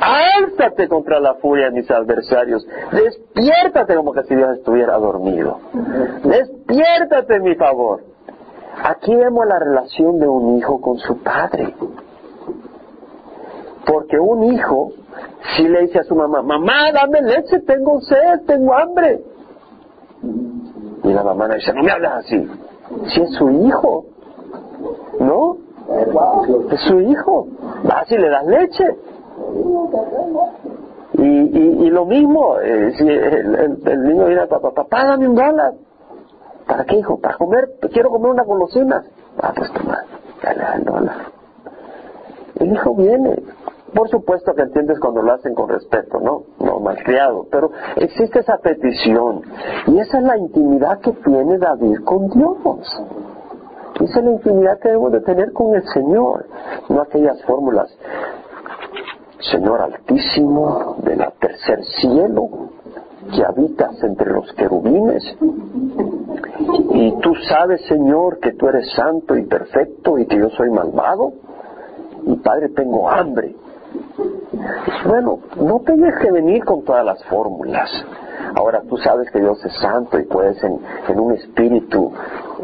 Álzate 0.00 0.88
contra 0.88 1.18
la 1.20 1.34
furia 1.34 1.66
de 1.66 1.72
mis 1.72 1.90
adversarios. 1.90 2.66
Despiértate 2.92 3.96
como 3.96 4.12
que 4.12 4.22
si 4.24 4.34
Dios 4.34 4.58
estuviera 4.58 4.96
dormido. 4.98 5.58
Despiértate 6.22 7.40
mi 7.40 7.54
favor. 7.56 8.02
Aquí 8.84 9.14
vemos 9.14 9.46
la 9.46 9.58
relación 9.58 10.18
de 10.18 10.28
un 10.28 10.56
hijo 10.56 10.80
con 10.80 10.98
su 10.98 11.22
padre. 11.22 11.74
Porque 13.84 14.18
un 14.18 14.44
hijo, 14.44 14.92
si 15.56 15.68
le 15.68 15.82
dice 15.82 15.98
a 15.98 16.04
su 16.04 16.14
mamá, 16.14 16.42
mamá, 16.42 16.92
dame 16.92 17.20
leche, 17.22 17.60
tengo 17.60 18.00
sed, 18.00 18.46
tengo 18.46 18.74
hambre. 18.74 19.20
Y 21.12 21.14
la 21.14 21.22
mamá 21.22 21.46
le 21.46 21.56
dice, 21.56 21.74
no 21.74 21.82
me 21.82 21.92
hablas 21.92 22.24
así. 22.24 22.48
Si 23.08 23.20
es 23.20 23.30
su 23.32 23.50
hijo, 23.50 24.06
¿no? 25.20 25.58
Es 26.70 26.80
su 26.88 27.00
hijo. 27.00 27.48
Vas 27.84 28.10
y 28.10 28.16
le 28.16 28.30
das 28.30 28.46
leche. 28.46 28.84
Y, 31.12 31.84
y, 31.84 31.90
lo 31.90 32.06
mismo, 32.06 32.58
eh, 32.60 32.94
si 32.96 33.06
el, 33.06 34.04
niño 34.04 34.24
viene 34.24 34.40
a 34.40 34.46
papá, 34.46 34.70
papá, 34.70 35.04
dame 35.04 35.28
un 35.28 35.34
dólar. 35.34 35.74
¿Para 36.66 36.84
qué, 36.84 36.96
hijo? 36.96 37.20
Para 37.20 37.36
comer, 37.36 37.68
quiero 37.92 38.08
comer 38.08 38.30
una 38.30 38.44
golosina. 38.44 39.04
Ah, 39.38 39.52
pues 39.54 39.70
toma, 39.74 40.02
dale 40.42 40.62
al 40.62 40.82
dólar. 40.82 41.16
El 42.58 42.72
hijo 42.72 42.94
viene, 42.94 43.36
por 43.94 44.08
supuesto 44.08 44.54
que 44.54 44.62
entiendes 44.62 44.98
cuando 45.00 45.22
lo 45.22 45.32
hacen 45.32 45.54
con 45.54 45.68
respeto, 45.68 46.18
¿no? 46.20 46.44
No 46.58 46.80
malcriado, 46.80 47.46
pero 47.50 47.70
existe 47.96 48.40
esa 48.40 48.58
petición. 48.58 49.42
Y 49.86 49.98
esa 49.98 50.18
es 50.18 50.24
la 50.24 50.38
intimidad 50.38 51.00
que 51.00 51.12
tiene 51.12 51.58
David 51.58 51.98
con 52.04 52.28
Dios. 52.28 53.02
Esa 54.00 54.18
es 54.18 54.24
la 54.24 54.30
intimidad 54.30 54.78
que 54.80 54.88
debemos 54.88 55.12
de 55.12 55.20
tener 55.20 55.52
con 55.52 55.74
el 55.74 55.82
Señor, 55.92 56.46
no 56.88 57.02
aquellas 57.02 57.42
fórmulas. 57.44 57.94
Señor 59.50 59.80
altísimo 59.80 60.96
de 61.04 61.16
la 61.16 61.30
tercer 61.32 61.84
cielo, 62.00 62.48
que 63.34 63.44
habitas 63.44 64.02
entre 64.02 64.30
los 64.30 64.50
querubines, 64.54 65.22
y 66.90 67.12
tú 67.20 67.34
sabes, 67.48 67.82
Señor, 67.86 68.38
que 68.38 68.52
tú 68.52 68.68
eres 68.68 68.90
santo 68.92 69.36
y 69.36 69.44
perfecto 69.44 70.18
y 70.18 70.26
que 70.26 70.38
yo 70.38 70.48
soy 70.50 70.70
malvado, 70.70 71.32
y 72.24 72.36
Padre, 72.36 72.70
tengo 72.70 73.10
hambre, 73.10 73.54
bueno, 75.06 75.38
no 75.56 75.80
tienes 75.80 76.14
que 76.20 76.30
venir 76.30 76.64
con 76.64 76.84
todas 76.84 77.04
las 77.04 77.22
fórmulas. 77.24 77.90
Ahora 78.54 78.82
tú 78.88 78.96
sabes 78.96 79.30
que 79.30 79.40
Dios 79.40 79.64
es 79.64 79.74
santo 79.80 80.18
y 80.18 80.24
puedes 80.24 80.62
en, 80.62 80.80
un 81.18 81.32
espíritu 81.34 82.12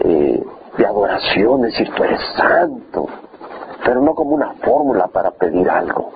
eh, 0.00 0.42
de 0.76 0.86
adoración 0.86 1.62
decir 1.62 1.88
tú 1.94 2.04
eres 2.04 2.20
santo, 2.36 3.06
pero 3.84 4.00
no 4.00 4.14
como 4.14 4.34
una 4.34 4.52
fórmula 4.54 5.08
para 5.08 5.30
pedir 5.32 5.68
algo. 5.68 6.12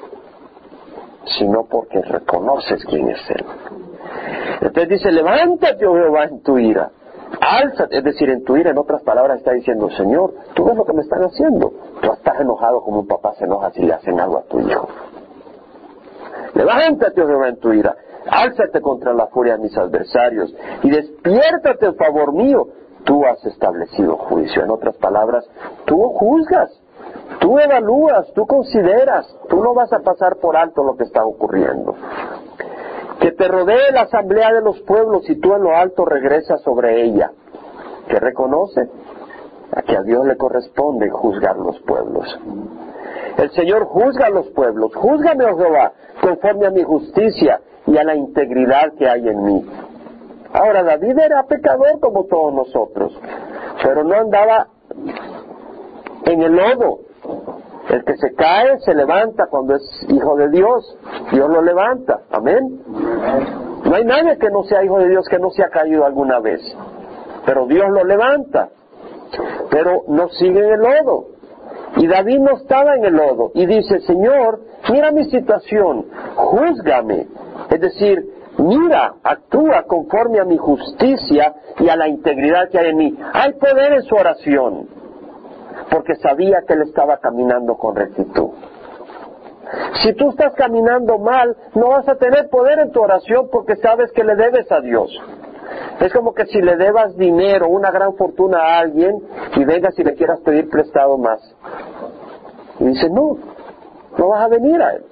sino 1.39 1.65
porque 1.65 2.03
reconoces 2.03 2.85
quién 2.85 3.09
es 3.09 3.31
Él. 3.31 3.45
Entonces 4.61 4.89
dice, 4.89 5.13
levántate, 5.13 5.87
oh 5.87 5.95
Jehová, 5.95 6.25
en 6.25 6.43
tu 6.43 6.59
ira. 6.59 6.91
Álzate, 7.41 7.99
es 7.99 8.05
decir, 8.05 8.29
en 8.29 8.45
tu 8.45 8.57
ira, 8.57 8.71
en 8.71 8.79
otras 8.79 9.03
palabras, 9.03 9.39
está 9.39 9.53
diciendo, 9.53 9.89
Señor, 9.91 10.35
tú 10.55 10.65
ves 10.65 10.77
lo 10.77 10.85
que 10.85 10.93
me 10.93 11.03
están 11.03 11.23
haciendo. 11.23 11.73
Tú 12.01 12.13
estás 12.13 12.41
enojado 12.41 12.83
como 12.83 13.01
un 13.01 13.07
papá 13.07 13.35
se 13.35 13.45
enoja 13.45 13.71
si 13.71 13.83
le 13.83 13.95
hacen 13.95 14.21
algo 14.21 14.39
a 14.39 14.43
tu 14.43 14.61
hijo. 14.61 14.89
Levántate, 16.55 17.23
oh 17.23 17.27
Jehová, 17.27 17.49
en 17.49 17.57
tu 17.57 17.73
ira. 17.73 17.97
Álzate 18.27 18.81
contra 18.81 19.13
la 19.13 19.27
furia 19.29 19.57
de 19.57 19.65
mis 19.65 19.77
adversarios 19.77 20.55
y 20.83 20.91
despiértate 20.91 21.87
en 21.87 21.97
favor 21.97 22.33
mío. 22.33 22.69
Tú 23.05 23.25
has 23.27 23.45
establecido 23.45 24.17
juicio. 24.17 24.63
En 24.63 24.71
otras 24.71 24.97
palabras, 24.97 25.45
tú 25.87 26.01
juzgas, 26.11 26.71
tú 27.41 27.59
evalúas, 27.59 28.33
tú 28.35 28.47
consideras, 28.47 29.27
tú 29.49 29.63
no 29.63 29.75
vas 29.75 29.93
a 29.93 30.01
pasar 30.01 30.37
por 30.37 30.57
alto 30.57 30.85
lo 30.85 30.97
que 30.97 31.05
está 31.05 31.25
ocurriendo. 31.25 31.97
Que 33.19 33.33
te 33.33 33.49
rodee 33.49 33.93
la 33.93 34.03
asamblea 34.03 34.53
de 34.53 34.63
los 34.63 34.81
pueblos 34.83 35.29
y 35.29 35.37
tú 35.37 35.53
en 35.55 35.63
lo 35.65 35.75
alto 35.77 36.05
regresas 36.05 36.61
sobre 36.63 37.03
ella. 37.03 37.33
¿Qué 38.09 38.19
reconoce? 38.19 38.89
A 39.73 39.83
que 39.83 39.97
a 39.97 40.03
Dios 40.03 40.27
le 40.27 40.37
corresponde 40.37 41.09
juzgar 41.11 41.57
los 41.57 41.81
pueblos. 41.81 42.39
El 43.43 43.51
Señor 43.51 43.87
juzga 43.87 44.27
a 44.27 44.31
los 44.31 44.47
pueblos. 44.51 44.95
Júzgame, 44.95 45.45
oh 45.45 45.57
Jehová, 45.57 45.93
conforme 46.21 46.67
a 46.67 46.71
mi 46.71 46.85
justicia 46.85 47.61
y 47.89 47.99
a 47.99 48.05
la 48.05 48.15
integridad 48.15 48.93
que 48.97 49.09
hay 49.09 49.29
en 49.29 49.43
mí. 49.43 49.67
Ahora, 50.53 50.85
David 50.85 51.19
era 51.19 51.43
pecador 51.43 51.99
como 51.99 52.27
todos 52.27 52.55
nosotros, 52.55 53.19
pero 53.83 54.05
no 54.05 54.15
andaba 54.15 54.69
en 56.25 56.41
el 56.41 56.53
lodo. 56.53 57.01
El 57.89 58.05
que 58.05 58.17
se 58.17 58.33
cae 58.37 58.79
se 58.79 58.95
levanta 58.95 59.49
cuando 59.49 59.75
es 59.75 60.07
hijo 60.09 60.37
de 60.37 60.49
Dios. 60.51 60.97
Dios 61.33 61.51
lo 61.51 61.63
levanta. 61.63 62.21
Amén. 62.31 62.81
No 63.85 63.93
hay 63.93 64.05
nadie 64.05 64.39
que 64.39 64.51
no 64.51 64.63
sea 64.63 64.85
hijo 64.85 65.01
de 65.01 65.09
Dios 65.09 65.27
que 65.29 65.41
no 65.41 65.51
se 65.51 65.65
ha 65.65 65.69
caído 65.69 66.07
alguna 66.07 66.39
vez. 66.39 66.61
Pero 67.45 67.67
Dios 67.67 67.91
lo 67.91 68.05
levanta. 68.05 68.69
Pero 69.69 70.05
no 70.07 70.29
sigue 70.29 70.61
en 70.61 70.75
el 70.75 70.81
lodo. 70.81 71.32
Y 71.97 72.07
David 72.07 72.39
no 72.39 72.57
estaba 72.57 72.95
en 72.97 73.05
el 73.05 73.15
lodo. 73.15 73.53
Y 73.55 73.67
dice, 73.67 74.01
Señor, 74.01 74.61
mira 74.91 75.11
mi 75.11 75.25
situación, 75.25 76.07
júzgame. 76.35 77.27
Es 77.71 77.81
decir, 77.81 78.25
mira, 78.59 79.15
actúa 79.23 79.85
conforme 79.85 80.41
a 80.41 80.45
mi 80.45 80.57
justicia 80.57 81.55
y 81.79 81.89
a 81.89 81.97
la 81.97 82.09
integridad 82.09 82.69
que 82.71 82.79
hay 82.79 82.91
en 82.91 82.97
mí. 82.97 83.19
Hay 83.33 83.53
poder 83.55 83.93
en 83.93 84.03
su 84.03 84.15
oración, 84.15 84.89
porque 85.91 86.15
sabía 86.17 86.63
que 86.67 86.75
él 86.75 86.83
estaba 86.83 87.19
caminando 87.19 87.77
con 87.77 87.95
rectitud. 87.95 88.51
Si 90.03 90.13
tú 90.15 90.31
estás 90.31 90.55
caminando 90.55 91.19
mal, 91.19 91.57
no 91.75 91.89
vas 91.91 92.09
a 92.09 92.17
tener 92.17 92.49
poder 92.51 92.79
en 92.81 92.91
tu 92.91 93.01
oración 93.01 93.49
porque 93.51 93.77
sabes 93.77 94.13
que 94.13 94.25
le 94.25 94.35
debes 94.37 94.71
a 94.71 94.81
Dios. 94.81 95.11
Es 96.01 96.13
como 96.13 96.35
que 96.35 96.47
si 96.47 96.61
le 96.61 96.77
debas 96.77 97.17
dinero, 97.17 97.69
una 97.69 97.91
gran 97.91 98.15
fortuna 98.17 98.59
a 98.59 98.79
alguien 98.79 99.23
y 99.57 99.65
vengas 99.65 99.99
y 99.99 100.05
le 100.05 100.15
quieras 100.15 100.41
pedir 100.41 100.69
prestado 100.69 101.19
más. 101.19 101.41
Y 102.81 102.87
dice, 102.87 103.09
no, 103.11 103.37
no 104.19 104.29
vas 104.29 104.45
a 104.45 104.49
venir 104.49 104.81
a 104.83 104.95
él. 104.95 105.05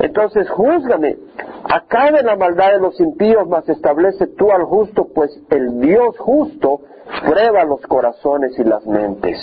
Entonces, 0.00 0.48
júzgame, 0.50 1.16
acabe 1.64 2.22
la 2.22 2.36
maldad 2.36 2.72
de 2.72 2.80
los 2.80 2.98
impíos, 3.00 3.46
mas 3.48 3.68
establece 3.68 4.26
tú 4.26 4.50
al 4.50 4.64
justo, 4.64 5.08
pues 5.14 5.30
el 5.50 5.80
Dios 5.80 6.18
justo 6.18 6.80
prueba 7.28 7.64
los 7.64 7.80
corazones 7.82 8.58
y 8.58 8.64
las 8.64 8.84
mentes. 8.86 9.38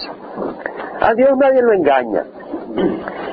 A 0.99 1.13
Dios 1.13 1.29
nadie 1.37 1.61
lo 1.61 1.73
engaña. 1.73 2.25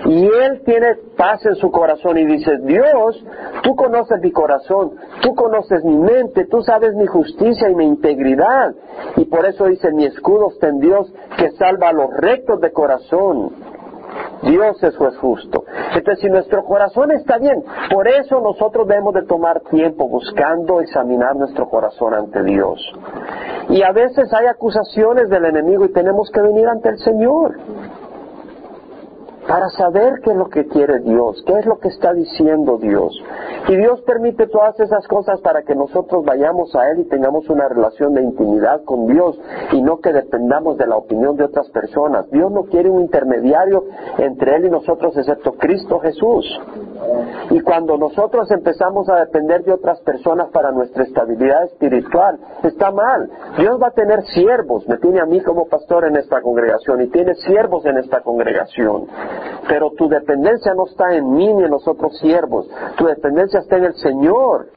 Y 0.09 0.25
Él 0.25 0.63
tiene 0.65 0.95
paz 1.17 1.45
en 1.47 1.57
su 1.57 1.71
corazón 1.71 2.17
y 2.19 2.27
dice, 2.27 2.59
Dios, 2.63 3.25
tú 3.63 3.75
conoces 3.75 4.21
mi 4.23 4.31
corazón, 4.31 4.93
tú 5.21 5.35
conoces 5.35 5.85
mi 5.85 5.97
mente, 5.97 6.47
tú 6.47 6.63
sabes 6.63 6.95
mi 6.95 7.07
justicia 7.07 7.69
y 7.69 7.75
mi 7.75 7.87
integridad. 7.87 8.73
Y 9.17 9.25
por 9.25 9.45
eso 9.47 9.67
dice, 9.67 9.91
mi 9.93 10.05
escudo 10.05 10.51
está 10.51 10.69
en 10.69 10.79
Dios 10.79 11.13
que 11.37 11.51
salva 11.53 11.89
a 11.89 11.93
los 11.93 12.11
rectos 12.19 12.61
de 12.61 12.73
corazón. 12.73 13.51
Dios 14.43 14.83
es 14.83 14.97
justo. 14.97 15.65
Entonces, 15.95 16.21
si 16.21 16.29
nuestro 16.29 16.65
corazón 16.65 17.11
está 17.11 17.39
bien, 17.39 17.65
por 17.93 18.07
eso 18.07 18.41
nosotros 18.41 18.87
debemos 18.87 19.15
de 19.15 19.25
tomar 19.25 19.61
tiempo 19.71 20.09
buscando 20.09 20.81
examinar 20.81 21.35
nuestro 21.35 21.69
corazón 21.69 22.15
ante 22.15 22.45
Dios. 22.45 22.81
Y 23.71 23.83
a 23.83 23.93
veces 23.93 24.33
hay 24.33 24.47
acusaciones 24.47 25.29
del 25.29 25.47
enemigo 25.47 25.85
y 25.85 25.93
tenemos 25.93 26.31
que 26.31 26.41
venir 26.41 26.69
ante 26.69 26.91
el 26.91 26.99
Señor 26.99 27.57
para 29.47 29.69
saber 29.71 30.21
qué 30.23 30.31
es 30.31 30.37
lo 30.37 30.49
que 30.49 30.67
quiere 30.67 30.99
Dios, 31.01 31.43
qué 31.47 31.59
es 31.59 31.67
lo 31.67 31.79
que 31.79 31.89
está 31.89 32.13
diciendo 32.13 32.79
Dios. 32.79 33.17
Y 33.69 33.77
Dios 33.77 34.01
permite 34.03 34.47
todas 34.49 34.79
esas 34.81 35.07
cosas 35.09 35.41
para 35.41 35.63
que 35.63 35.75
nosotros 35.75 36.25
vayamos 36.25 36.75
a 36.75 36.91
Él 36.91 37.01
y 37.01 37.05
tengamos 37.05 37.49
una 37.49 37.69
relación 37.69 38.15
de 38.15 38.23
intimidad 38.23 38.83
con 38.85 39.07
Dios 39.07 39.39
y 39.73 39.83
no 39.83 39.99
que 39.99 40.13
dependamos 40.13 40.79
de 40.79 40.87
la 40.87 40.97
opinión 40.97 41.37
de 41.37 41.45
otras 41.45 41.69
personas. 41.71 42.29
Dios 42.31 42.51
no 42.51 42.65
quiere 42.65 42.91
un 42.91 43.01
intermediario 43.01 43.85
entre 44.19 44.57
Él 44.57 44.67
y 44.67 44.71
nosotros 44.71 45.17
excepto 45.17 45.53
Cristo 45.53 46.01
Jesús. 46.01 46.47
Y 47.51 47.61
cuando 47.61 47.97
nosotros 47.97 48.51
empezamos 48.51 49.09
a 49.09 49.21
depender 49.21 49.63
de 49.65 49.73
otras 49.73 50.01
personas 50.01 50.49
para 50.51 50.73
nuestra 50.73 51.05
estabilidad 51.05 51.65
espiritual, 51.65 52.39
está 52.63 52.91
mal. 52.91 53.31
Dios 53.59 53.81
va 53.81 53.89
a 53.89 53.93
tener 53.93 54.23
siervos, 54.27 54.87
me 54.89 54.97
tiene 54.99 55.21
a 55.21 55.27
mí 55.27 55.41
como 55.41 55.67
pastor 55.69 56.05
en 56.07 56.17
esta 56.17 56.41
congregación 56.41 57.03
y 57.03 57.09
tiene 57.09 57.35
siervos 57.35 57.85
en 57.87 57.99
esta 57.99 58.21
congregación. 58.21 59.07
Pero 59.69 59.91
tu 59.93 60.09
dependencia 60.09 60.75
no 60.75 60.87
está 60.87 61.15
en 61.15 61.31
mí 61.33 61.53
ni 61.53 61.65
en 61.65 61.71
los 61.71 61.87
otros 61.89 62.17
siervos, 62.19 62.69
tu 62.97 63.07
dependencia 63.07 63.61
está 63.61 63.77
en 63.77 63.85
el 63.85 63.95
Señor. 63.95 64.69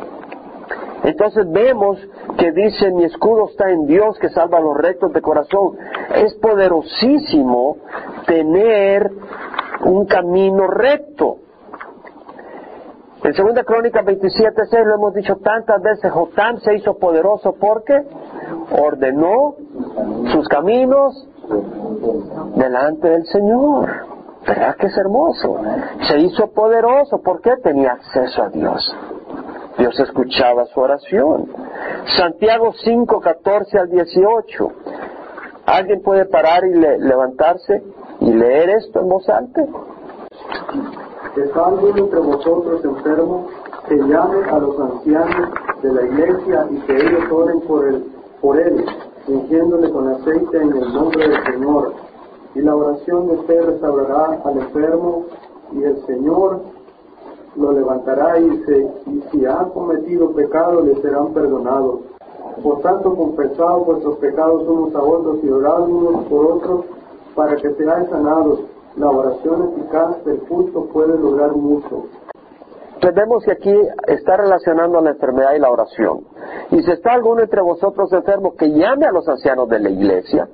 Entonces 1.03 1.49
vemos 1.49 1.97
que 2.37 2.51
dice, 2.51 2.91
mi 2.91 3.05
escudo 3.05 3.49
está 3.49 3.69
en 3.69 3.85
Dios 3.87 4.17
que 4.19 4.29
salva 4.29 4.57
a 4.57 4.61
los 4.61 4.77
rectos 4.77 5.13
de 5.13 5.21
corazón. 5.21 5.77
Es 6.15 6.33
poderosísimo 6.35 7.77
tener 8.27 9.09
un 9.85 10.05
camino 10.05 10.67
recto. 10.67 11.37
En 13.23 13.33
2 13.33 13.65
Crónica 13.65 14.01
27, 14.01 14.61
6 14.69 14.85
lo 14.85 14.95
hemos 14.95 15.13
dicho 15.13 15.35
tantas 15.37 15.81
veces, 15.81 16.11
Jotam 16.11 16.59
se 16.59 16.75
hizo 16.75 16.97
poderoso 16.97 17.53
porque 17.59 18.01
ordenó 18.71 19.55
sus 20.31 20.47
caminos 20.47 21.27
delante 22.55 23.09
del 23.09 23.25
Señor. 23.25 24.18
¿Verdad 24.49 24.77
que 24.77 24.87
es 24.87 24.97
hermoso? 24.97 25.57
Se 26.07 26.17
hizo 26.17 26.47
poderoso 26.47 27.21
porque 27.23 27.51
tenía 27.57 27.91
acceso 27.91 28.41
a 28.41 28.49
Dios. 28.49 28.95
Dios 29.77 29.99
escuchaba 29.99 30.65
su 30.65 30.79
oración. 30.79 31.53
Santiago 32.17 32.73
5, 32.83 33.19
14 33.19 33.77
al 33.77 33.89
18. 33.91 34.71
¿Alguien 35.67 36.01
puede 36.01 36.25
parar 36.25 36.63
y 36.65 36.73
levantarse 36.73 37.83
y 38.21 38.33
leer 38.33 38.71
esto 38.71 39.01
en 39.01 39.09
voz 39.09 39.29
alta? 39.29 39.61
alguien 41.53 41.97
entre 41.99 42.19
vosotros 42.19 42.83
enfermo, 42.83 43.47
que 43.87 43.97
llame 43.97 44.49
a 44.49 44.57
los 44.57 44.79
ancianos 44.79 45.49
de 45.83 45.93
la 45.93 46.01
iglesia 46.05 46.67
y 46.71 46.79
que 46.87 46.95
ellos 46.95 47.31
oren 47.31 47.61
por 47.61 47.87
él, 47.87 48.03
por 48.41 48.59
él, 48.59 48.83
ungiéndole 49.27 49.91
con 49.91 50.07
aceite 50.07 50.57
en 50.57 50.75
el 50.75 50.91
nombre 50.91 51.29
del 51.29 51.43
Señor. 51.43 52.08
Y 52.55 52.61
la 52.61 52.75
oración 52.75 53.27
de 53.27 53.37
fe 53.43 53.61
restaurará 53.61 54.41
al 54.43 54.57
enfermo 54.57 55.25
y 55.71 55.83
el 55.83 55.97
Señor 56.05 56.61
lo 57.55 57.71
levantará 57.71 58.39
y, 58.39 58.63
se, 58.63 58.91
y 59.07 59.23
si 59.31 59.45
han 59.45 59.69
cometido 59.69 60.31
pecado 60.33 60.81
le 60.81 60.95
serán 61.01 61.33
perdonados. 61.33 62.01
Por 62.63 62.81
tanto, 62.81 63.15
confesados 63.15 63.85
vuestros 63.85 64.17
pecados 64.17 64.67
unos 64.67 64.95
a 64.95 65.01
otros 65.01 65.39
y 65.43 65.49
orad 65.49 65.81
unos 65.81 66.25
por 66.25 66.45
otros 66.45 66.85
para 67.35 67.55
que 67.55 67.73
seáis 67.75 68.09
sanados 68.09 68.61
la 68.97 69.09
oración 69.09 69.71
eficaz 69.71 70.23
del 70.25 70.39
justo 70.47 70.85
puede 70.91 71.17
lograr 71.17 71.51
mucho. 71.51 72.05
Entendemos 72.95 73.45
que 73.45 73.51
aquí 73.53 73.73
está 74.07 74.35
relacionando 74.35 74.99
la 74.99 75.11
enfermedad 75.11 75.53
y 75.55 75.59
la 75.59 75.69
oración. 75.69 76.25
Y 76.71 76.81
si 76.81 76.91
está 76.91 77.13
alguno 77.13 77.41
entre 77.41 77.61
vosotros 77.61 78.11
enfermo, 78.11 78.55
que 78.55 78.69
llame 78.71 79.05
a 79.05 79.11
los 79.11 79.27
ancianos 79.29 79.69
de 79.69 79.79
la 79.79 79.89
iglesia 79.89 80.49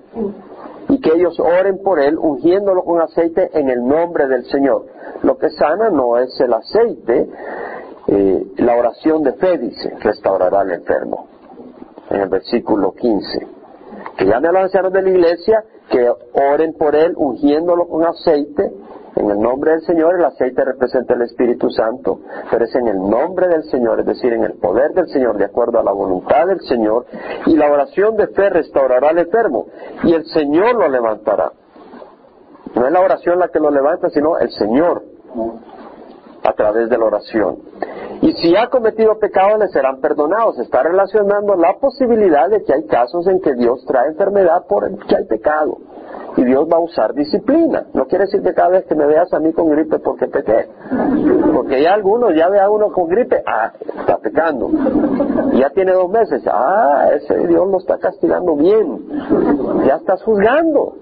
y 0.89 0.99
que 0.99 1.11
ellos 1.13 1.39
oren 1.39 1.79
por 1.83 1.99
él, 1.99 2.17
ungiéndolo 2.17 2.83
con 2.83 3.01
aceite 3.01 3.49
en 3.53 3.69
el 3.69 3.85
nombre 3.85 4.27
del 4.27 4.45
Señor. 4.45 4.85
Lo 5.23 5.37
que 5.37 5.49
sana 5.49 5.89
no 5.89 6.17
es 6.17 6.39
el 6.39 6.53
aceite, 6.53 7.29
eh, 8.07 8.45
la 8.57 8.75
oración 8.75 9.23
de 9.23 9.33
fe 9.33 9.57
dice, 9.57 9.95
restaurará 9.99 10.61
al 10.61 10.71
enfermo. 10.71 11.27
En 12.09 12.21
el 12.21 12.29
versículo 12.29 12.93
15. 12.93 13.47
Que 14.17 14.25
llame 14.25 14.47
a 14.47 14.51
los 14.51 14.63
ancianos 14.63 14.93
de 14.93 15.01
la 15.01 15.09
iglesia 15.09 15.63
que 15.89 16.07
oren 16.33 16.73
por 16.73 16.95
él 16.95 17.13
ungiéndolo 17.15 17.87
con 17.87 18.05
aceite. 18.05 18.71
En 19.15 19.30
el 19.30 19.39
nombre 19.39 19.71
del 19.71 19.82
Señor, 19.82 20.15
el 20.19 20.25
aceite 20.25 20.65
representa 20.65 21.13
el 21.13 21.21
Espíritu 21.21 21.69
Santo, 21.69 22.19
pero 22.51 22.65
es 22.65 22.75
en 22.75 22.88
el 22.88 22.97
nombre 22.97 23.47
del 23.47 23.63
Señor, 23.63 24.01
es 24.01 24.06
decir, 24.06 24.34
en 24.34 24.43
el 24.43 24.54
poder 24.54 24.93
del 24.93 25.08
Señor, 25.08 25.38
de 25.38 25.45
acuerdo 25.45 25.80
a 25.80 25.84
la 25.84 25.91
voluntad 25.91 26.47
del 26.47 26.60
Señor, 26.62 27.06
y 27.45 27.56
la 27.56 27.71
oración 27.71 28.17
de 28.17 28.28
fe 28.28 28.49
restaurará 28.49 29.10
al 29.10 29.19
enfermo, 29.19 29.67
y 30.04 30.13
el 30.13 30.25
Señor 30.25 30.75
lo 30.75 30.89
levantará. 30.89 31.51
No 32.75 32.86
es 32.86 32.91
la 32.91 32.99
oración 32.99 33.39
la 33.39 33.47
que 33.47 33.60
lo 33.60 33.71
levanta, 33.71 34.10
sino 34.10 34.38
el 34.38 34.49
Señor. 34.51 35.04
a 36.43 36.54
través 36.54 36.89
de 36.89 36.97
la 36.97 37.06
oración. 37.06 37.58
Y 38.25 38.33
si 38.38 38.55
ha 38.55 38.69
cometido 38.71 39.19
pecados, 39.19 39.59
le 39.59 39.67
serán 39.67 40.01
perdonados. 40.01 40.57
Está 40.57 40.81
relacionando 40.81 41.55
la 41.55 41.75
posibilidad 41.79 42.49
de 42.49 42.63
que 42.63 42.73
hay 42.73 42.83
casos 42.85 43.27
en 43.27 43.39
que 43.39 43.53
Dios 43.53 43.85
trae 43.85 44.07
enfermedad 44.07 44.65
por 44.67 44.97
que 45.05 45.15
hay 45.15 45.25
pecado. 45.25 45.77
Y 46.35 46.43
Dios 46.43 46.67
va 46.67 46.77
a 46.77 46.79
usar 46.79 47.13
disciplina. 47.13 47.85
No 47.93 48.07
quiere 48.07 48.25
decir 48.25 48.41
que 48.41 48.55
cada 48.55 48.69
vez 48.69 48.85
que 48.85 48.95
me 48.95 49.05
veas 49.05 49.31
a 49.31 49.39
mí 49.39 49.53
con 49.53 49.69
gripe 49.69 49.99
porque 49.99 50.25
pequé. 50.25 50.67
Porque 51.53 51.83
ya 51.83 51.93
algunos, 51.93 52.33
ya 52.35 52.49
ve 52.49 52.59
a 52.59 52.67
uno 52.67 52.91
con 52.91 53.07
gripe, 53.07 53.43
ah, 53.45 53.71
está 53.99 54.17
pecando. 54.17 54.71
Ya 55.53 55.69
tiene 55.69 55.93
dos 55.93 56.09
meses, 56.09 56.41
ah, 56.47 57.11
ese 57.13 57.45
Dios 57.45 57.67
lo 57.69 57.77
está 57.77 57.99
castigando 57.99 58.55
bien. 58.55 59.05
Ya 59.85 59.97
estás 59.97 60.23
juzgando. 60.23 60.95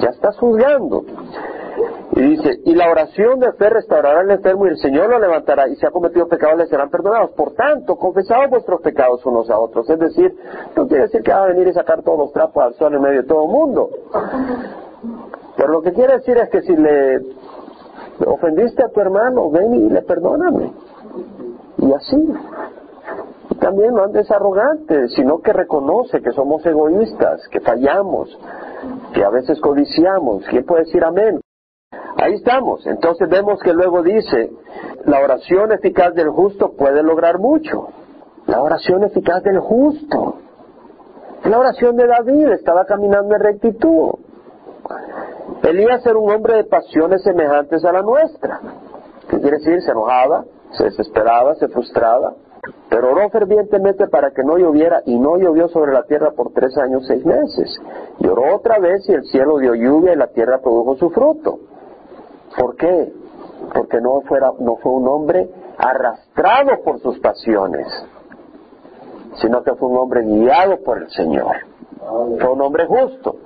Ya 0.00 0.08
estás 0.08 0.36
juzgando. 0.36 1.04
Y 2.22 2.36
dice, 2.36 2.60
y 2.66 2.76
la 2.76 2.88
oración 2.88 3.40
de 3.40 3.52
fe 3.54 3.68
restaurará 3.68 4.20
al 4.20 4.30
enfermo 4.30 4.66
y 4.66 4.68
el 4.68 4.76
Señor 4.76 5.10
lo 5.10 5.18
levantará 5.18 5.66
y 5.66 5.74
si 5.74 5.84
ha 5.84 5.90
cometido 5.90 6.28
pecados 6.28 6.56
le 6.56 6.68
serán 6.68 6.88
perdonados. 6.88 7.32
Por 7.32 7.54
tanto, 7.54 7.96
confesaos 7.96 8.48
vuestros 8.48 8.80
pecados 8.80 9.26
unos 9.26 9.50
a 9.50 9.58
otros. 9.58 9.90
Es 9.90 9.98
decir, 9.98 10.32
no 10.76 10.86
quiere 10.86 11.02
decir 11.02 11.20
que 11.22 11.32
va 11.32 11.42
a 11.42 11.46
venir 11.48 11.66
y 11.66 11.72
sacar 11.72 12.00
todos 12.02 12.16
los 12.16 12.32
trapos 12.32 12.62
al 12.62 12.74
sol 12.74 12.94
en 12.94 13.02
medio 13.02 13.22
de 13.22 13.26
todo 13.26 13.44
el 13.46 13.50
mundo. 13.50 13.90
Pero 15.56 15.72
lo 15.72 15.82
que 15.82 15.92
quiere 15.94 16.18
decir 16.18 16.36
es 16.36 16.48
que 16.50 16.62
si 16.62 16.76
le 16.76 17.22
ofendiste 18.24 18.84
a 18.84 18.90
tu 18.90 19.00
hermano, 19.00 19.50
ven 19.50 19.74
y 19.74 19.90
le 19.90 20.02
perdóname. 20.02 20.72
Y 21.78 21.92
así. 21.92 22.24
También 23.58 23.94
no 23.94 24.04
andes 24.04 24.30
arrogante, 24.30 25.08
sino 25.08 25.40
que 25.40 25.52
reconoce 25.52 26.22
que 26.22 26.30
somos 26.30 26.64
egoístas, 26.64 27.48
que 27.48 27.58
fallamos, 27.58 28.38
que 29.12 29.24
a 29.24 29.30
veces 29.30 29.60
codiciamos. 29.60 30.44
¿Quién 30.48 30.64
puede 30.64 30.84
decir 30.84 31.02
amén? 31.02 31.40
Ahí 32.16 32.34
estamos. 32.34 32.86
Entonces 32.86 33.28
vemos 33.28 33.60
que 33.60 33.72
luego 33.72 34.02
dice, 34.02 34.50
la 35.04 35.20
oración 35.20 35.72
eficaz 35.72 36.14
del 36.14 36.30
justo 36.30 36.72
puede 36.76 37.02
lograr 37.02 37.38
mucho. 37.38 37.88
La 38.46 38.62
oración 38.62 39.04
eficaz 39.04 39.42
del 39.42 39.58
justo. 39.58 40.36
La 41.44 41.58
oración 41.58 41.96
de 41.96 42.06
David 42.06 42.48
estaba 42.48 42.84
caminando 42.84 43.34
en 43.34 43.40
rectitud. 43.40 44.10
Elías 45.62 46.04
era 46.06 46.18
un 46.18 46.30
hombre 46.30 46.56
de 46.56 46.64
pasiones 46.64 47.22
semejantes 47.22 47.84
a 47.84 47.92
la 47.92 48.02
nuestra. 48.02 48.60
¿Qué 49.28 49.40
quiere 49.40 49.58
decir? 49.58 49.80
Se 49.82 49.90
enojaba, 49.90 50.44
se 50.72 50.84
desesperaba, 50.84 51.54
se 51.56 51.68
frustraba. 51.68 52.34
Pero 52.88 53.10
oró 53.10 53.28
fervientemente 53.30 54.06
para 54.06 54.30
que 54.30 54.44
no 54.44 54.58
lloviera 54.58 55.02
y 55.06 55.18
no 55.18 55.36
llovió 55.36 55.68
sobre 55.68 55.92
la 55.92 56.04
tierra 56.04 56.32
por 56.32 56.52
tres 56.52 56.76
años, 56.78 57.04
seis 57.06 57.24
meses. 57.24 57.80
Y 58.18 58.28
oró 58.28 58.54
otra 58.54 58.78
vez 58.78 59.08
y 59.08 59.12
el 59.12 59.24
cielo 59.24 59.58
dio 59.58 59.74
lluvia 59.74 60.12
y 60.12 60.16
la 60.16 60.28
tierra 60.28 60.60
produjo 60.60 60.96
su 60.96 61.10
fruto. 61.10 61.58
¿Por 62.56 62.76
qué? 62.76 63.12
Porque 63.74 64.00
no, 64.00 64.20
fuera, 64.22 64.50
no 64.58 64.76
fue 64.76 64.92
un 64.92 65.08
hombre 65.08 65.48
arrastrado 65.78 66.82
por 66.84 67.00
sus 67.00 67.18
pasiones, 67.20 67.86
sino 69.36 69.62
que 69.62 69.74
fue 69.74 69.88
un 69.88 69.98
hombre 69.98 70.22
guiado 70.22 70.78
por 70.82 70.98
el 70.98 71.10
Señor. 71.10 71.56
Fue 72.40 72.52
un 72.52 72.60
hombre 72.60 72.86
justo. 72.86 73.36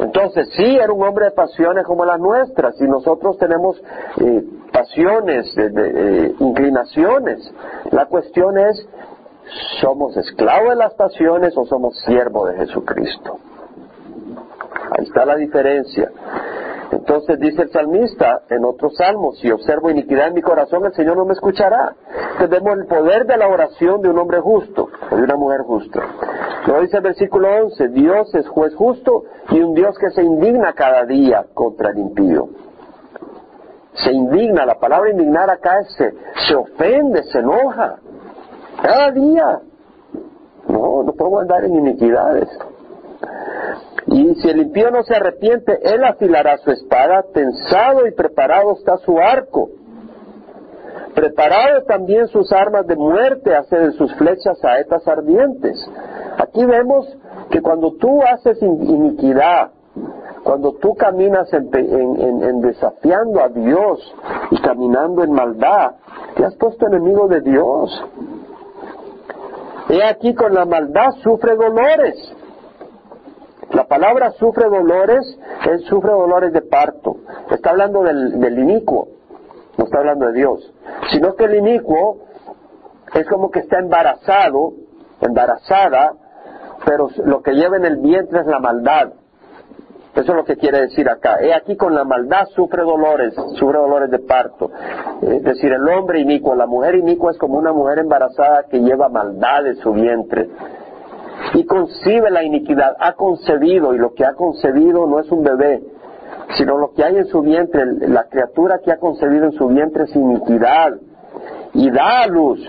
Entonces, 0.00 0.48
sí, 0.56 0.76
era 0.76 0.92
un 0.92 1.02
hombre 1.02 1.26
de 1.26 1.30
pasiones 1.30 1.84
como 1.86 2.04
las 2.04 2.18
nuestras, 2.18 2.80
y 2.80 2.84
nosotros 2.84 3.38
tenemos 3.38 3.80
eh, 4.18 4.44
pasiones, 4.72 5.54
de, 5.54 6.34
inclinaciones. 6.40 7.52
La 7.90 8.06
cuestión 8.06 8.58
es, 8.58 8.88
¿somos 9.80 10.16
esclavos 10.16 10.70
de 10.70 10.76
las 10.76 10.94
pasiones 10.94 11.56
o 11.56 11.64
somos 11.66 11.98
siervos 12.00 12.50
de 12.50 12.56
Jesucristo? 12.56 13.38
Ahí 14.98 15.04
está 15.04 15.24
la 15.24 15.36
diferencia. 15.36 16.10
Entonces 17.02 17.40
dice 17.40 17.62
el 17.62 17.70
salmista 17.72 18.42
en 18.48 18.64
otros 18.64 18.94
salmos, 18.96 19.36
si 19.40 19.50
observo 19.50 19.90
iniquidad 19.90 20.28
en 20.28 20.34
mi 20.34 20.40
corazón, 20.40 20.86
el 20.86 20.92
Señor 20.92 21.16
no 21.16 21.24
me 21.24 21.32
escuchará. 21.32 21.96
Tenemos 22.38 22.78
el 22.78 22.86
poder 22.86 23.26
de 23.26 23.36
la 23.36 23.48
oración 23.48 24.02
de 24.02 24.08
un 24.08 24.18
hombre 24.20 24.38
justo, 24.38 24.88
o 25.10 25.16
de 25.16 25.22
una 25.24 25.34
mujer 25.34 25.62
justa. 25.62 26.00
Lo 26.64 26.80
dice 26.80 26.98
el 26.98 27.02
versículo 27.02 27.48
11, 27.64 27.88
Dios 27.88 28.32
es 28.36 28.46
juez 28.46 28.72
justo 28.76 29.24
y 29.50 29.58
un 29.58 29.74
Dios 29.74 29.98
que 29.98 30.10
se 30.10 30.22
indigna 30.22 30.74
cada 30.74 31.04
día 31.04 31.44
contra 31.54 31.90
el 31.90 31.98
impío. 31.98 32.50
Se 33.94 34.12
indigna, 34.12 34.64
la 34.64 34.78
palabra 34.78 35.10
indignar 35.10 35.50
acá 35.50 35.80
es 35.80 35.92
se, 35.96 36.14
se 36.46 36.54
ofende, 36.54 37.24
se 37.24 37.40
enoja. 37.40 37.96
Cada 38.80 39.10
día. 39.10 39.60
No, 40.68 41.02
no 41.02 41.12
podemos 41.14 41.42
andar 41.42 41.64
en 41.64 41.74
iniquidades. 41.74 42.48
Y 44.12 44.34
si 44.34 44.48
el 44.50 44.60
impío 44.60 44.90
no 44.90 45.02
se 45.04 45.14
arrepiente, 45.14 45.78
él 45.82 46.04
afilará 46.04 46.58
su 46.58 46.70
espada, 46.70 47.24
tensado 47.32 48.06
y 48.06 48.12
preparado 48.12 48.74
está 48.74 48.98
su 48.98 49.18
arco. 49.18 49.70
Preparado 51.14 51.84
también 51.84 52.26
sus 52.28 52.52
armas 52.52 52.86
de 52.86 52.96
muerte, 52.96 53.54
hace 53.54 53.78
de 53.78 53.92
sus 53.92 54.14
flechas 54.16 54.58
saetas 54.60 55.06
ardientes. 55.08 55.78
Aquí 56.38 56.64
vemos 56.64 57.06
que 57.50 57.62
cuando 57.62 57.94
tú 57.94 58.22
haces 58.22 58.60
iniquidad, 58.62 59.70
cuando 60.42 60.74
tú 60.74 60.94
caminas 60.94 61.50
en, 61.52 61.70
en, 61.74 62.60
desafiando 62.60 63.40
a 63.42 63.48
Dios 63.48 64.14
y 64.50 64.60
caminando 64.60 65.22
en 65.22 65.32
maldad, 65.32 65.92
te 66.36 66.44
has 66.44 66.54
puesto 66.56 66.86
enemigo 66.86 67.28
de 67.28 67.40
Dios. 67.40 68.04
He 69.88 70.02
aquí 70.04 70.34
con 70.34 70.52
la 70.54 70.64
maldad 70.64 71.12
sufre 71.22 71.56
dolores. 71.56 72.34
La 73.72 73.84
palabra 73.84 74.32
sufre 74.32 74.68
dolores, 74.68 75.38
él 75.68 75.80
sufre 75.80 76.12
dolores 76.12 76.52
de 76.52 76.60
parto. 76.60 77.16
Está 77.50 77.70
hablando 77.70 78.02
del, 78.02 78.38
del 78.38 78.58
inicuo, 78.58 79.08
no 79.78 79.84
está 79.84 79.98
hablando 79.98 80.26
de 80.26 80.32
Dios. 80.34 80.72
Sino 81.10 81.34
que 81.34 81.44
el 81.44 81.54
inicuo 81.56 82.18
es 83.14 83.26
como 83.28 83.50
que 83.50 83.60
está 83.60 83.78
embarazado, 83.78 84.74
embarazada, 85.22 86.12
pero 86.84 87.08
lo 87.24 87.42
que 87.42 87.52
lleva 87.52 87.76
en 87.76 87.86
el 87.86 87.96
vientre 87.96 88.40
es 88.40 88.46
la 88.46 88.58
maldad. 88.58 89.12
Eso 90.14 90.32
es 90.32 90.36
lo 90.36 90.44
que 90.44 90.56
quiere 90.56 90.82
decir 90.82 91.08
acá. 91.08 91.38
He 91.40 91.54
aquí 91.54 91.74
con 91.74 91.94
la 91.94 92.04
maldad 92.04 92.44
sufre 92.54 92.82
dolores, 92.82 93.34
sufre 93.54 93.78
dolores 93.78 94.10
de 94.10 94.18
parto. 94.18 94.70
Es 95.22 95.42
decir, 95.42 95.72
el 95.72 95.88
hombre 95.88 96.20
inicuo, 96.20 96.54
la 96.54 96.66
mujer 96.66 96.96
inicuo 96.96 97.30
es 97.30 97.38
como 97.38 97.56
una 97.56 97.72
mujer 97.72 98.00
embarazada 98.00 98.64
que 98.64 98.80
lleva 98.80 99.08
maldad 99.08 99.66
en 99.66 99.76
su 99.76 99.92
vientre 99.92 100.50
y 101.54 101.64
concibe 101.64 102.30
la 102.30 102.42
iniquidad, 102.42 102.96
ha 102.98 103.14
concebido 103.14 103.94
y 103.94 103.98
lo 103.98 104.14
que 104.14 104.24
ha 104.24 104.34
concebido 104.34 105.06
no 105.06 105.20
es 105.20 105.30
un 105.30 105.42
bebé, 105.42 105.82
sino 106.56 106.78
lo 106.78 106.92
que 106.92 107.04
hay 107.04 107.16
en 107.16 107.26
su 107.26 107.40
vientre, 107.42 107.84
la 108.08 108.24
criatura 108.24 108.80
que 108.84 108.92
ha 108.92 108.98
concebido 108.98 109.46
en 109.46 109.52
su 109.52 109.68
vientre 109.68 110.04
es 110.04 110.16
iniquidad 110.16 110.94
y 111.74 111.90
da 111.90 112.22
a 112.22 112.26
luz. 112.26 112.60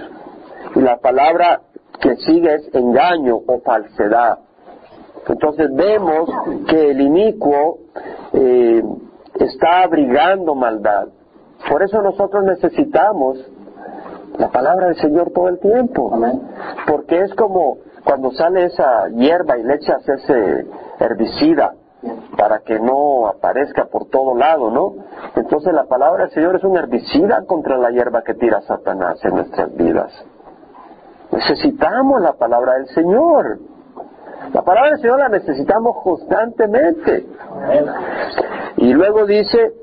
Y 0.75 0.79
la 0.79 0.97
palabra 0.97 1.61
que 1.99 2.15
sigue 2.17 2.55
es 2.55 2.69
engaño 2.73 3.35
o 3.47 3.59
falsedad. 3.61 4.39
Entonces 5.27 5.73
vemos 5.73 6.29
que 6.67 6.91
el 6.91 7.01
inicuo 7.01 7.79
eh, 8.33 8.83
está 9.35 9.83
abrigando 9.83 10.55
maldad. 10.55 11.07
Por 11.69 11.83
eso 11.83 12.01
nosotros 12.01 12.43
necesitamos 12.43 13.39
la 14.37 14.49
palabra 14.49 14.87
del 14.87 14.97
Señor 14.97 15.31
todo 15.31 15.47
el 15.47 15.59
tiempo. 15.59 16.11
Porque 16.87 17.19
es 17.21 17.33
como 17.35 17.77
cuando 18.03 18.31
sale 18.31 18.65
esa 18.65 19.07
hierba 19.09 19.57
y 19.57 19.63
le 19.63 19.75
echas 19.75 20.07
ese 20.07 20.65
herbicida 20.99 21.73
para 22.37 22.59
que 22.59 22.79
no 22.79 23.27
aparezca 23.27 23.85
por 23.85 24.09
todo 24.09 24.35
lado, 24.35 24.69
¿no? 24.69 24.93
Entonces 25.35 25.73
la 25.73 25.85
palabra 25.85 26.25
del 26.25 26.33
Señor 26.33 26.55
es 26.55 26.63
un 26.63 26.77
herbicida 26.77 27.45
contra 27.45 27.77
la 27.77 27.91
hierba 27.91 28.23
que 28.23 28.33
tira 28.33 28.61
Satanás 28.61 29.23
en 29.23 29.35
nuestras 29.35 29.73
vidas. 29.75 30.11
Necesitamos 31.31 32.21
la 32.21 32.33
palabra 32.33 32.73
del 32.73 32.87
Señor. 32.87 33.59
La 34.53 34.61
palabra 34.61 34.91
del 34.91 34.99
Señor 34.99 35.19
la 35.19 35.29
necesitamos 35.29 36.03
constantemente. 36.03 37.25
Y 38.77 38.93
luego 38.93 39.25
dice, 39.25 39.73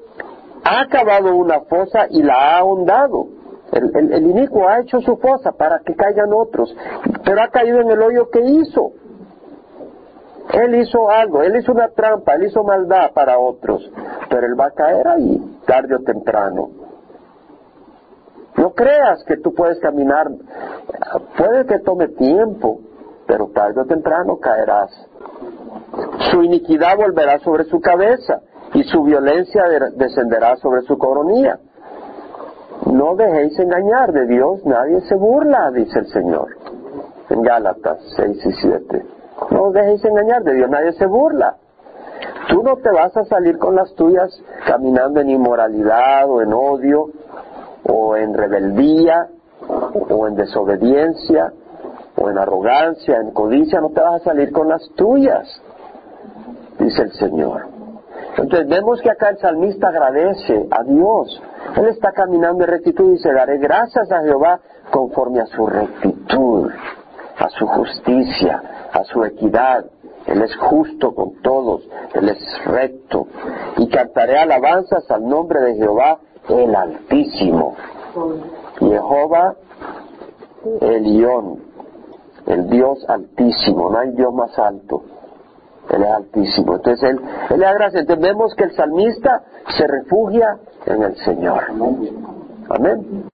ha 0.65 0.83
acabado 0.83 1.35
una 1.35 1.61
fosa 1.63 2.07
y 2.11 2.23
la 2.23 2.35
ha 2.35 2.59
ahondado. 2.59 3.40
El, 3.73 4.13
el, 4.13 4.27
inicuo 4.27 4.69
ha 4.69 4.81
hecho 4.81 5.01
su 5.01 5.17
fosa 5.17 5.53
para 5.53 5.79
que 5.81 5.95
caigan 5.95 6.33
otros, 6.33 6.75
pero 7.25 7.41
ha 7.43 7.49
caído 7.49 7.81
en 7.81 7.91
el 7.91 8.03
hoyo 8.03 8.29
que 8.31 8.41
hizo. 8.41 8.93
Él 10.53 10.75
hizo 10.75 11.09
algo, 11.09 11.43
él 11.43 11.57
hizo 11.57 11.73
una 11.73 11.89
trampa, 11.89 12.35
él 12.35 12.47
hizo 12.47 12.65
maldad 12.65 13.13
para 13.15 13.39
otros, 13.39 13.89
pero 14.29 14.47
él 14.47 14.59
va 14.59 14.67
a 14.67 14.71
caer 14.73 15.07
ahí, 15.07 15.41
tarde 15.67 15.95
o 15.95 16.01
temprano. 16.01 16.71
No 18.57 18.73
creas 18.73 19.23
que 19.25 19.37
tú 19.37 19.55
puedes 19.55 19.79
caminar, 19.79 20.29
puede 21.37 21.67
que 21.67 21.79
tome 21.79 22.09
tiempo, 22.09 22.81
pero 23.27 23.49
tarde 23.55 23.81
o 23.81 23.87
temprano 23.87 24.39
caerás. 24.39 24.91
Su 26.31 26.43
iniquidad 26.43 26.97
volverá 26.97 27.39
sobre 27.39 27.65
su 27.65 27.81
cabeza 27.81 28.41
y 28.75 28.83
su 28.85 29.03
violencia 29.05 29.63
descenderá 29.95 30.57
sobre 30.57 30.83
su 30.83 30.99
coronilla. 30.99 31.59
No 32.93 33.15
dejéis 33.15 33.59
engañar 33.59 34.13
de 34.13 34.27
Dios, 34.27 34.65
nadie 34.65 35.01
se 35.03 35.15
burla, 35.15 35.71
dice 35.71 36.01
el 36.01 36.07
Señor. 36.09 36.49
En 37.29 37.43
Gálatas 37.43 37.99
6 38.17 38.47
y 38.47 38.53
7. 38.53 39.07
No 39.51 39.71
dejéis 39.71 40.05
engañar 40.05 40.43
de 40.43 40.55
Dios, 40.55 40.69
nadie 40.69 40.93
se 40.93 41.07
burla. 41.07 41.57
Tú 42.49 42.63
no 42.63 42.77
te 42.77 42.91
vas 42.91 43.17
a 43.17 43.25
salir 43.25 43.59
con 43.59 43.77
las 43.77 43.95
tuyas 43.95 44.31
caminando 44.67 45.21
en 45.21 45.31
inmoralidad 45.31 46.29
o 46.29 46.43
en 46.43 46.53
odio 46.53 47.11
o 47.85 48.17
en 48.17 48.35
rebeldía 48.35 49.29
o 50.09 50.27
en 50.27 50.35
desobediencia 50.35 51.53
o 52.17 52.29
en 52.29 52.39
arrogancia, 52.39 53.17
en 53.17 53.31
codicia, 53.31 53.81
no 53.81 53.91
te 53.91 54.01
vas 54.01 54.21
a 54.21 54.25
salir 54.25 54.53
con 54.53 54.69
las 54.69 54.83
tuyas, 54.97 55.47
dice 56.79 57.03
el 57.03 57.13
Señor. 57.13 57.80
Entonces 58.41 58.69
vemos 58.69 59.01
que 59.03 59.11
acá 59.11 59.29
el 59.29 59.39
salmista 59.39 59.89
agradece 59.89 60.67
a 60.71 60.83
Dios. 60.83 61.43
Él 61.77 61.87
está 61.89 62.13
caminando 62.13 62.65
en 62.65 62.71
rectitud 62.71 63.09
y 63.09 63.13
dice, 63.13 63.33
daré 63.33 63.59
gracias 63.59 64.11
a 64.11 64.23
Jehová 64.23 64.61
conforme 64.91 65.41
a 65.41 65.47
su 65.47 65.67
rectitud, 65.67 66.71
a 67.39 67.49
su 67.51 67.67
justicia, 67.67 68.89
a 68.93 69.05
su 69.05 69.25
equidad. 69.25 69.85
Él 70.27 70.43
es 70.43 70.57
justo 70.57 71.15
con 71.15 71.43
todos, 71.43 71.87
Él 72.15 72.31
es 72.31 72.65
recto. 72.65 73.27
Y 73.77 73.89
cantaré 73.89 74.39
alabanzas 74.39 75.11
al 75.11 75.27
nombre 75.27 75.61
de 75.61 75.75
Jehová, 75.75 76.19
el 76.49 76.75
Altísimo. 76.75 77.77
Jehová, 78.79 79.55
Elión, 80.81 81.63
el 82.47 82.69
Dios 82.71 83.05
altísimo, 83.09 83.91
no 83.91 83.99
hay 83.99 84.11
Dios 84.13 84.33
más 84.33 84.59
alto. 84.59 85.03
Él 85.91 86.03
es 86.03 86.11
altísimo. 86.11 86.77
Entonces 86.77 87.11
él, 87.11 87.21
él 87.51 87.61
le 87.61 87.67
agradece. 87.67 88.01
Entonces 88.01 88.23
vemos 88.23 88.55
que 88.55 88.65
el 88.65 88.73
salmista 88.73 89.43
se 89.77 89.87
refugia 89.87 90.59
en 90.87 91.03
el 91.03 91.17
Señor. 91.17 91.65
Amén. 92.69 93.25